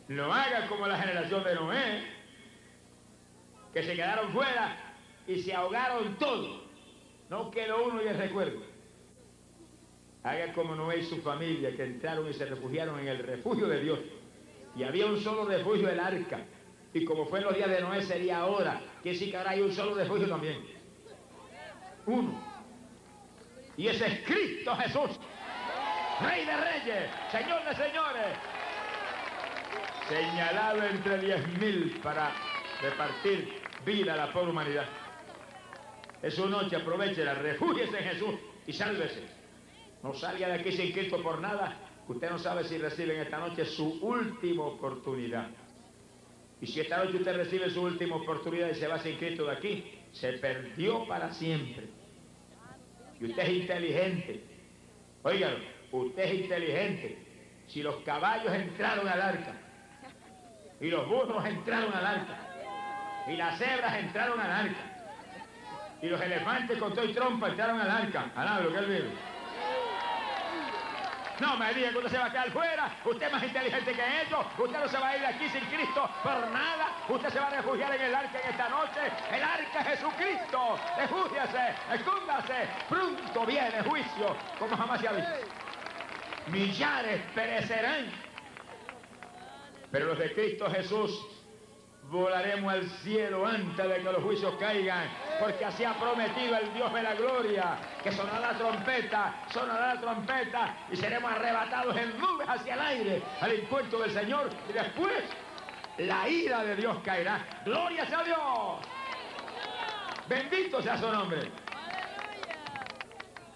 No 0.08 0.34
haga 0.34 0.68
como 0.68 0.88
la 0.88 0.98
generación 0.98 1.44
de 1.44 1.56
Noé, 1.56 2.04
que 3.74 3.84
se 3.84 3.96
quedaron 3.96 4.32
fuera 4.32 4.96
y 5.28 5.42
se 5.42 5.54
ahogaron 5.54 6.18
todos. 6.18 6.62
No 7.30 7.52
quedó 7.52 7.86
uno 7.86 8.02
y 8.02 8.08
el 8.08 8.18
recuerdo. 8.18 8.62
Haga 10.24 10.54
como 10.54 10.76
Noé 10.76 11.00
y 11.00 11.04
su 11.04 11.18
familia 11.18 11.76
que 11.76 11.84
entraron 11.84 12.30
y 12.30 12.34
se 12.34 12.46
refugiaron 12.46 13.00
en 13.00 13.08
el 13.10 13.20
refugio 13.20 13.68
de 13.68 13.82
Dios. 13.82 14.00
Y 14.78 14.84
había 14.84 15.08
un 15.08 15.20
solo 15.20 15.46
refugio, 15.46 15.90
el 15.90 16.00
arca. 16.00 16.40
Y 16.94 17.04
como 17.04 17.26
fue 17.26 17.40
en 17.40 17.46
los 17.46 17.56
días 17.56 17.70
de 17.70 17.82
Noé, 17.82 18.02
sería 18.04 18.40
ahora. 18.40 18.80
Que 19.04 19.16
sí 19.16 19.34
hay 19.34 19.62
un 19.62 19.74
solo 19.74 19.96
refugio 19.96 20.30
también. 20.30 20.64
Uno. 22.06 22.40
Y 23.76 23.88
ese 23.88 24.08
es 24.08 24.20
Cristo 24.26 24.76
Jesús. 24.76 25.20
Rey 26.22 26.46
de 26.46 26.58
reyes, 26.58 27.10
Señor 27.32 27.64
de 27.66 27.76
señores. 27.76 28.38
Señalado 30.08 30.84
entre 30.84 31.18
diez 31.20 31.48
mil 31.60 32.00
para 32.02 32.32
repartir 32.82 33.62
vida 33.86 34.14
a 34.14 34.18
la 34.18 34.34
pobre 34.34 34.52
humanidad. 34.52 34.86
Es 36.22 36.36
su 36.36 36.48
noche, 36.48 36.76
aprovechela, 36.76 37.36
refúgiese 37.36 37.98
en 37.98 38.04
Jesús 38.06 38.36
y 38.66 38.74
sálvese. 38.74 39.28
No 40.02 40.14
salga 40.14 40.48
de 40.48 40.54
aquí 40.54 40.72
sin 40.72 40.92
Cristo 40.92 41.22
por 41.22 41.40
nada. 41.40 41.76
Usted 42.08 42.30
no 42.30 42.40
sabe 42.40 42.64
si 42.64 42.78
recibe 42.78 43.16
en 43.16 43.22
esta 43.22 43.38
noche 43.38 43.66
su 43.66 44.00
última 44.02 44.64
oportunidad. 44.64 45.50
Y 46.62 46.68
si 46.68 46.80
esta 46.80 47.04
noche 47.04 47.18
usted 47.18 47.36
recibe 47.36 47.70
su 47.70 47.82
última 47.82 48.16
oportunidad 48.16 48.70
y 48.70 48.76
se 48.76 48.88
va 48.88 48.98
sin 49.00 49.18
Cristo 49.18 49.46
de 49.46 49.52
aquí, 49.52 50.00
se 50.14 50.34
perdió 50.34 51.06
para 51.06 51.34
siempre. 51.34 51.88
Y 53.20 53.26
usted 53.26 53.44
es 53.44 53.50
inteligente. 53.50 54.44
Óigalo, 55.24 55.58
usted 55.92 56.24
es 56.24 56.34
inteligente. 56.42 57.18
Si 57.68 57.84
los 57.84 57.98
caballos 57.98 58.54
entraron 58.54 59.08
al 59.08 59.22
arca, 59.22 59.54
y 60.80 60.88
los 60.88 61.08
burros 61.08 61.46
entraron 61.46 61.94
al 61.94 62.06
arca, 62.06 62.40
y 63.28 63.36
las 63.36 63.58
cebras 63.60 63.98
entraron 63.98 64.40
al 64.40 64.52
arca, 64.52 64.98
y 66.02 66.08
los 66.08 66.22
elefantes 66.22 66.78
con 66.78 66.94
todo 66.94 67.06
y 67.06 67.14
trompa 67.14 67.50
entraron 67.50 67.82
al 67.82 67.90
arca, 67.90 68.32
al 68.36 68.64
lo 68.64 68.72
que 68.72 68.78
él. 68.98 69.10
No 71.40 71.56
me 71.56 71.74
diga 71.74 71.92
que 71.92 71.98
usted 71.98 72.12
se 72.12 72.18
va 72.18 72.26
a 72.26 72.32
quedar 72.32 72.52
fuera. 72.52 72.92
Usted 73.06 73.26
es 73.28 73.32
más 73.32 73.44
inteligente 73.44 73.94
que 73.94 74.22
ellos. 74.22 74.46
Usted 74.58 74.80
no 74.80 74.88
se 74.88 74.98
va 74.98 75.10
a 75.10 75.16
ir 75.16 75.22
de 75.22 75.28
aquí 75.28 75.50
sin 75.50 75.66
Cristo 75.66 76.10
por 76.24 76.50
nada. 76.52 76.88
Usted 77.08 77.30
se 77.30 77.40
va 77.40 77.48
a 77.48 77.50
refugiar 77.52 77.94
en 77.96 78.02
el 78.02 78.16
arca 78.16 78.40
en 78.40 78.50
esta 78.50 78.70
noche. 78.70 79.00
El 79.32 79.44
arca 79.44 79.80
es 79.82 80.00
Jesucristo. 80.00 80.80
Refúgiase, 80.98 81.76
escúndase. 81.94 82.68
Pronto 82.90 83.46
viene 83.46 83.84
juicio, 83.84 84.36
como 84.58 84.76
jamás 84.76 85.00
se 85.00 85.08
ha 85.08 85.12
visto. 85.12 85.32
Millares 86.48 87.22
perecerán. 87.36 88.12
Pero 89.92 90.08
los 90.08 90.20
de 90.20 90.34
Cristo 90.34 90.70
Jesús 90.70 91.37
volaremos 92.10 92.72
al 92.72 92.90
cielo 93.02 93.46
antes 93.46 93.88
de 93.88 93.96
que 93.96 94.04
los 94.04 94.24
juicios 94.24 94.56
caigan, 94.60 95.10
porque 95.40 95.66
así 95.66 95.84
ha 95.84 95.94
prometido 95.94 96.56
el 96.58 96.74
Dios 96.74 96.94
de 96.94 97.04
la 97.04 97.16
gloria, 97.16 97.78
que 98.02 98.12
sonará 98.12 98.54
la 98.54 98.58
trompeta, 98.58 99.36
sonará 99.52 99.96
la 99.96 100.02
trompeta 100.02 100.78
y 100.92 100.96
seremos 100.96 101.32
arrebatados 101.32 101.96
en 101.98 102.18
nubes 102.18 102.48
hacia 102.48 102.76
el 102.76 102.80
aire 102.82 103.22
al 103.42 103.52
encuentro 103.52 104.00
del 104.00 104.12
Señor 104.12 104.50
y 104.70 104.74
después 104.74 105.24
la 105.98 106.30
ira 106.30 106.64
de 106.64 106.76
Dios 106.76 106.98
caerá. 107.04 107.46
Gloria 107.66 108.06
sea 108.06 108.24
Dios. 108.24 108.38
Bendito 110.30 110.82
sea 110.82 110.98
su 110.98 111.12
nombre. 111.12 111.52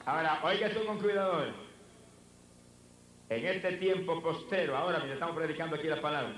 Ahora, 0.05 0.39
oiga 0.43 0.67
esto 0.67 0.85
con 0.85 0.99
cuidado. 0.99 1.45
En 3.29 3.45
este 3.45 3.73
tiempo 3.73 4.21
postero, 4.21 4.75
ahora 4.75 4.97
mientras 4.97 5.15
estamos 5.15 5.35
predicando 5.37 5.77
aquí 5.77 5.87
la 5.87 6.01
palabra, 6.01 6.33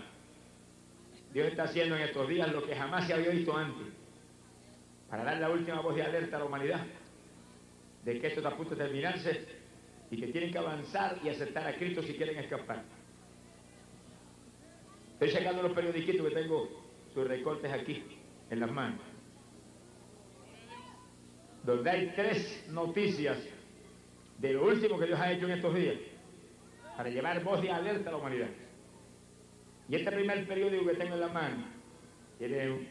Dios 1.33 1.47
está 1.47 1.63
haciendo 1.63 1.95
en 1.95 2.03
estos 2.03 2.29
días 2.29 2.51
lo 2.51 2.63
que 2.63 2.75
jamás 2.75 3.07
se 3.07 3.13
había 3.13 3.31
visto 3.31 3.57
antes, 3.57 3.87
para 5.09 5.23
dar 5.23 5.39
la 5.39 5.49
última 5.49 5.81
voz 5.81 5.95
de 5.95 6.03
alerta 6.03 6.35
a 6.35 6.39
la 6.39 6.45
humanidad 6.45 6.85
de 8.05 8.19
que 8.19 8.27
esto 8.27 8.39
está 8.39 8.49
a 8.49 8.57
punto 8.57 8.75
de 8.75 8.83
terminarse 8.83 9.45
y 10.11 10.17
que 10.19 10.27
tienen 10.27 10.51
que 10.51 10.59
avanzar 10.59 11.17
y 11.23 11.29
aceptar 11.29 11.67
a 11.67 11.75
Cristo 11.75 12.03
si 12.03 12.13
quieren 12.13 12.37
escapar. 12.37 12.83
Estoy 15.13 15.31
sacando 15.31 15.63
los 15.63 15.73
periodiquitos 15.73 16.27
que 16.27 16.35
tengo 16.35 16.69
sus 17.13 17.27
recortes 17.27 17.71
aquí, 17.71 18.03
en 18.49 18.59
las 18.59 18.71
manos, 18.71 19.01
donde 21.63 21.89
hay 21.89 22.13
tres 22.15 22.65
noticias 22.69 23.37
de 24.37 24.53
lo 24.53 24.65
último 24.65 24.99
que 24.99 25.07
Dios 25.07 25.19
ha 25.19 25.31
hecho 25.31 25.45
en 25.45 25.51
estos 25.53 25.73
días 25.73 25.95
para 26.95 27.09
llevar 27.09 27.43
voz 27.43 27.61
de 27.61 27.71
alerta 27.71 28.09
a 28.09 28.11
la 28.11 28.17
humanidad. 28.19 28.49
Y 29.89 29.95
este 29.95 30.11
primer 30.11 30.47
periódico 30.47 30.85
que 30.85 30.95
tengo 30.95 31.15
en 31.15 31.19
la 31.19 31.27
mano 31.27 31.65
tiene 32.37 32.71
un 32.71 32.87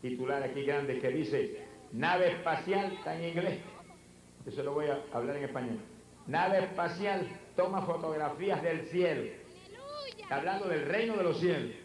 titular 0.00 0.42
aquí 0.42 0.62
grande 0.62 0.98
que 0.98 1.08
dice 1.08 1.64
nave 1.92 2.32
espacial, 2.32 2.92
está 2.92 3.16
en 3.16 3.24
inglés, 3.30 3.60
eso 4.46 4.62
lo 4.62 4.74
voy 4.74 4.86
a 4.86 5.00
hablar 5.12 5.36
en 5.36 5.44
español. 5.44 5.78
Nave 6.26 6.60
espacial 6.60 7.28
toma 7.56 7.82
fotografías 7.82 8.62
del 8.62 8.86
cielo. 8.86 9.30
Está 10.18 10.36
hablando 10.36 10.68
del 10.68 10.86
reino 10.86 11.16
de 11.16 11.22
los 11.22 11.38
cielos. 11.38 11.76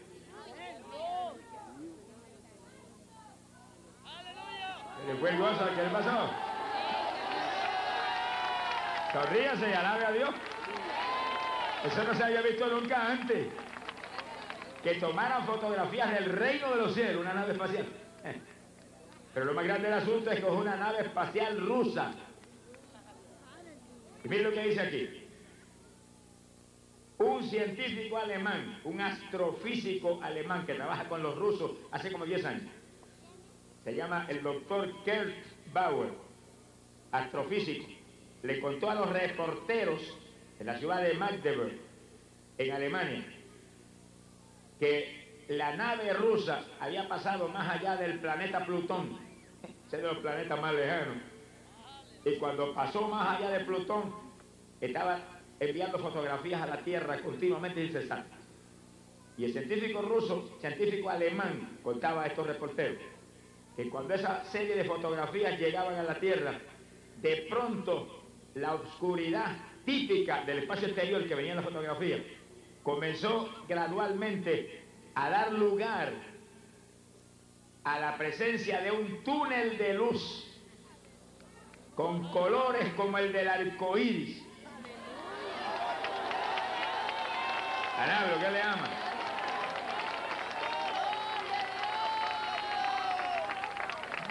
¿Le 5.07 5.15
fue 5.15 5.29
el 5.29 5.37
gozo? 5.37 5.65
¿Qué 5.75 5.83
le 5.83 5.89
pasó? 5.89 6.29
Sonríase 9.13 9.69
y 9.69 9.73
alabe 9.73 10.05
a 10.05 10.11
Dios. 10.11 10.29
Eso 11.85 12.03
no 12.03 12.13
se 12.13 12.23
había 12.23 12.41
visto 12.41 12.67
nunca 12.67 13.11
antes. 13.11 13.47
Que 14.83 14.95
tomaran 14.95 15.45
fotografías 15.45 16.11
del 16.13 16.25
reino 16.25 16.71
de 16.71 16.75
los 16.77 16.93
cielos, 16.93 17.21
una 17.21 17.33
nave 17.33 17.53
espacial. 17.53 17.85
Pero 19.33 19.45
lo 19.45 19.53
más 19.53 19.65
grande 19.65 19.89
del 19.89 19.99
asunto 19.99 20.31
es 20.31 20.39
que 20.39 20.45
es 20.45 20.51
una 20.51 20.75
nave 20.75 21.01
espacial 21.01 21.59
rusa. 21.59 22.11
Y 24.23 24.29
miren 24.29 24.45
lo 24.45 24.51
que 24.51 24.67
dice 24.67 24.81
aquí. 24.81 25.23
Un 27.19 27.43
científico 27.43 28.17
alemán, 28.17 28.79
un 28.83 29.01
astrofísico 29.01 30.19
alemán 30.21 30.65
que 30.65 30.75
trabaja 30.75 31.07
con 31.09 31.23
los 31.23 31.35
rusos 31.37 31.71
hace 31.91 32.11
como 32.11 32.25
10 32.25 32.45
años. 32.45 32.71
Se 33.83 33.95
llama 33.95 34.25
el 34.29 34.43
doctor 34.43 34.91
Kurt 35.03 35.33
Bauer, 35.73 36.11
astrofísico. 37.11 37.87
Le 38.43 38.59
contó 38.59 38.89
a 38.91 38.95
los 38.95 39.09
reporteros 39.09 40.01
en 40.59 40.65
la 40.65 40.77
ciudad 40.77 41.01
de 41.01 41.13
Magdeburg, 41.13 41.73
en 42.57 42.71
Alemania, 42.71 43.25
que 44.79 45.45
la 45.49 45.75
nave 45.75 46.13
rusa 46.13 46.63
había 46.79 47.07
pasado 47.07 47.47
más 47.47 47.75
allá 47.75 47.95
del 47.95 48.19
planeta 48.19 48.65
Plutón, 48.65 49.17
ese 49.87 49.97
de 49.97 50.03
los 50.03 50.17
planetas 50.17 50.59
más 50.59 50.73
lejanos, 50.73 51.17
y 52.25 52.35
cuando 52.37 52.73
pasó 52.73 53.07
más 53.07 53.37
allá 53.37 53.51
de 53.51 53.65
Plutón, 53.65 54.13
estaba 54.81 55.19
enviando 55.59 55.97
fotografías 55.99 56.61
a 56.61 56.67
la 56.67 56.77
Tierra 56.79 57.19
continuamente 57.21 57.83
y 57.83 57.89
cesante. 57.89 58.35
Y 59.37 59.45
el 59.45 59.53
científico 59.53 60.01
ruso, 60.01 60.57
científico 60.59 61.09
alemán, 61.09 61.79
contaba 61.83 62.23
a 62.23 62.27
estos 62.27 62.47
reporteros, 62.47 62.97
que 63.75 63.89
cuando 63.89 64.15
esa 64.15 64.43
serie 64.45 64.75
de 64.75 64.83
fotografías 64.83 65.59
llegaban 65.59 65.95
a 65.95 66.03
la 66.03 66.19
Tierra, 66.19 66.59
de 67.21 67.47
pronto 67.49 68.23
la 68.55 68.73
oscuridad 68.73 69.55
típica 69.87 70.43
del 70.43 70.59
espacio 70.59 70.89
exterior 70.89 71.25
que 71.25 71.33
venía 71.33 71.51
en 71.51 71.57
la 71.57 71.63
fotografía, 71.63 72.21
comenzó 72.83 73.63
gradualmente 73.69 74.83
a 75.15 75.29
dar 75.29 75.53
lugar 75.53 76.11
a 77.85 77.97
la 77.97 78.17
presencia 78.17 78.81
de 78.81 78.91
un 78.91 79.23
túnel 79.23 79.77
de 79.77 79.93
luz 79.93 80.45
con 81.95 82.29
colores 82.31 82.93
como 82.95 83.17
el 83.17 83.31
del 83.31 83.47
arco 83.47 83.97
iris. 83.97 84.43
¿qué 88.41 88.51
le 88.51 88.61
ama? 88.61 88.89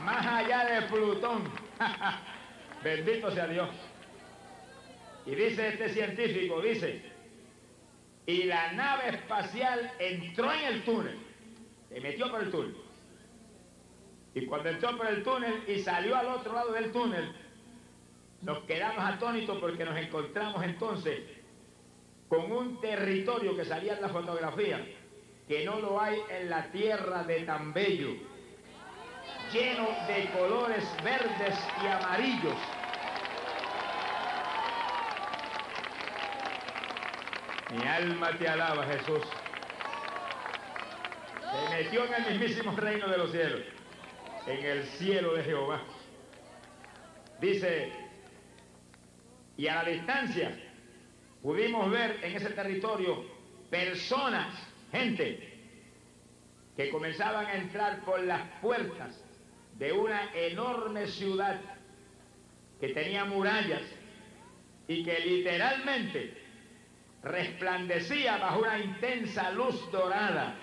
Más 0.05 0.27
allá 0.27 0.65
de 0.67 0.83
Plutón. 0.83 1.51
Bendito 2.85 3.31
sea 3.31 3.47
Dios. 3.49 3.71
Y 5.27 5.35
dice 5.35 5.69
este 5.69 5.89
científico, 5.89 6.61
dice, 6.63 7.03
y 8.27 8.45
la 8.45 8.73
nave 8.73 9.09
espacial 9.09 9.93
entró 9.99 10.53
en 10.53 10.65
el 10.65 10.85
túnel, 10.85 11.19
se 11.89 12.01
metió 12.01 12.31
por 12.31 12.45
el 12.45 12.51
túnel. 12.51 12.77
Y 14.35 14.47
cuando 14.47 14.69
entró 14.69 14.97
por 14.97 15.07
el 15.09 15.25
túnel 15.25 15.65
y 15.67 15.81
salió 15.81 16.17
al 16.17 16.29
otro 16.29 16.55
lado 16.55 16.73
del 16.73 16.93
túnel, 16.93 17.33
nos 18.43 18.61
quedamos 18.65 19.05
atónitos 19.05 19.59
porque 19.59 19.85
nos 19.85 19.99
encontramos 19.99 20.63
entonces 20.63 21.21
con 22.29 22.53
un 22.53 22.81
territorio 22.81 23.57
que 23.57 23.65
salía 23.65 23.95
en 23.95 24.03
la 24.03 24.09
fotografía, 24.09 24.87
que 25.49 25.65
no 25.65 25.81
lo 25.81 26.01
hay 26.01 26.19
en 26.31 26.51
la 26.51 26.71
tierra 26.71 27.25
de 27.25 27.41
tan 27.41 27.73
bello, 27.73 28.11
lleno 29.53 29.89
de 30.07 30.31
colores 30.39 30.85
verdes 31.03 31.59
y 31.83 31.87
amarillos 31.87 32.76
Mi 37.71 37.85
alma 37.85 38.31
te 38.39 38.47
alaba, 38.47 38.87
Jesús. 38.87 39.23
Se 41.41 41.75
metió 41.75 42.05
en 42.05 42.15
el 42.15 42.31
mismísimo 42.33 42.77
reino 42.77 43.09
de 43.09 43.19
los 43.19 43.33
cielos, 43.33 43.61
en 44.47 44.65
el 44.65 44.85
cielo 44.85 45.35
de 45.35 45.43
Jehová. 45.43 45.83
Dice, 47.41 47.93
Y 49.57 49.67
a 49.67 49.83
la 49.83 49.89
distancia 49.89 50.57
pudimos 51.43 51.91
ver 51.91 52.21
en 52.23 52.37
ese 52.37 52.51
territorio 52.51 53.25
personas, 53.69 54.55
gente, 54.93 55.55
que 56.77 56.91
comenzaban 56.91 57.47
a 57.47 57.55
entrar 57.55 58.05
por 58.05 58.23
las 58.23 58.43
puertas 58.61 59.21
de 59.77 59.93
una 59.93 60.33
enorme 60.35 61.07
ciudad 61.09 61.61
que 62.81 62.89
tenía 62.91 63.25
murallas 63.25 63.83
y 64.87 65.03
que 65.03 65.19
literalmente 65.21 66.46
resplandecía 67.27 68.39
bajo 68.39 68.61
una 68.61 68.79
intensa 68.79 69.51
luz 69.51 69.91
dorada. 69.91 70.55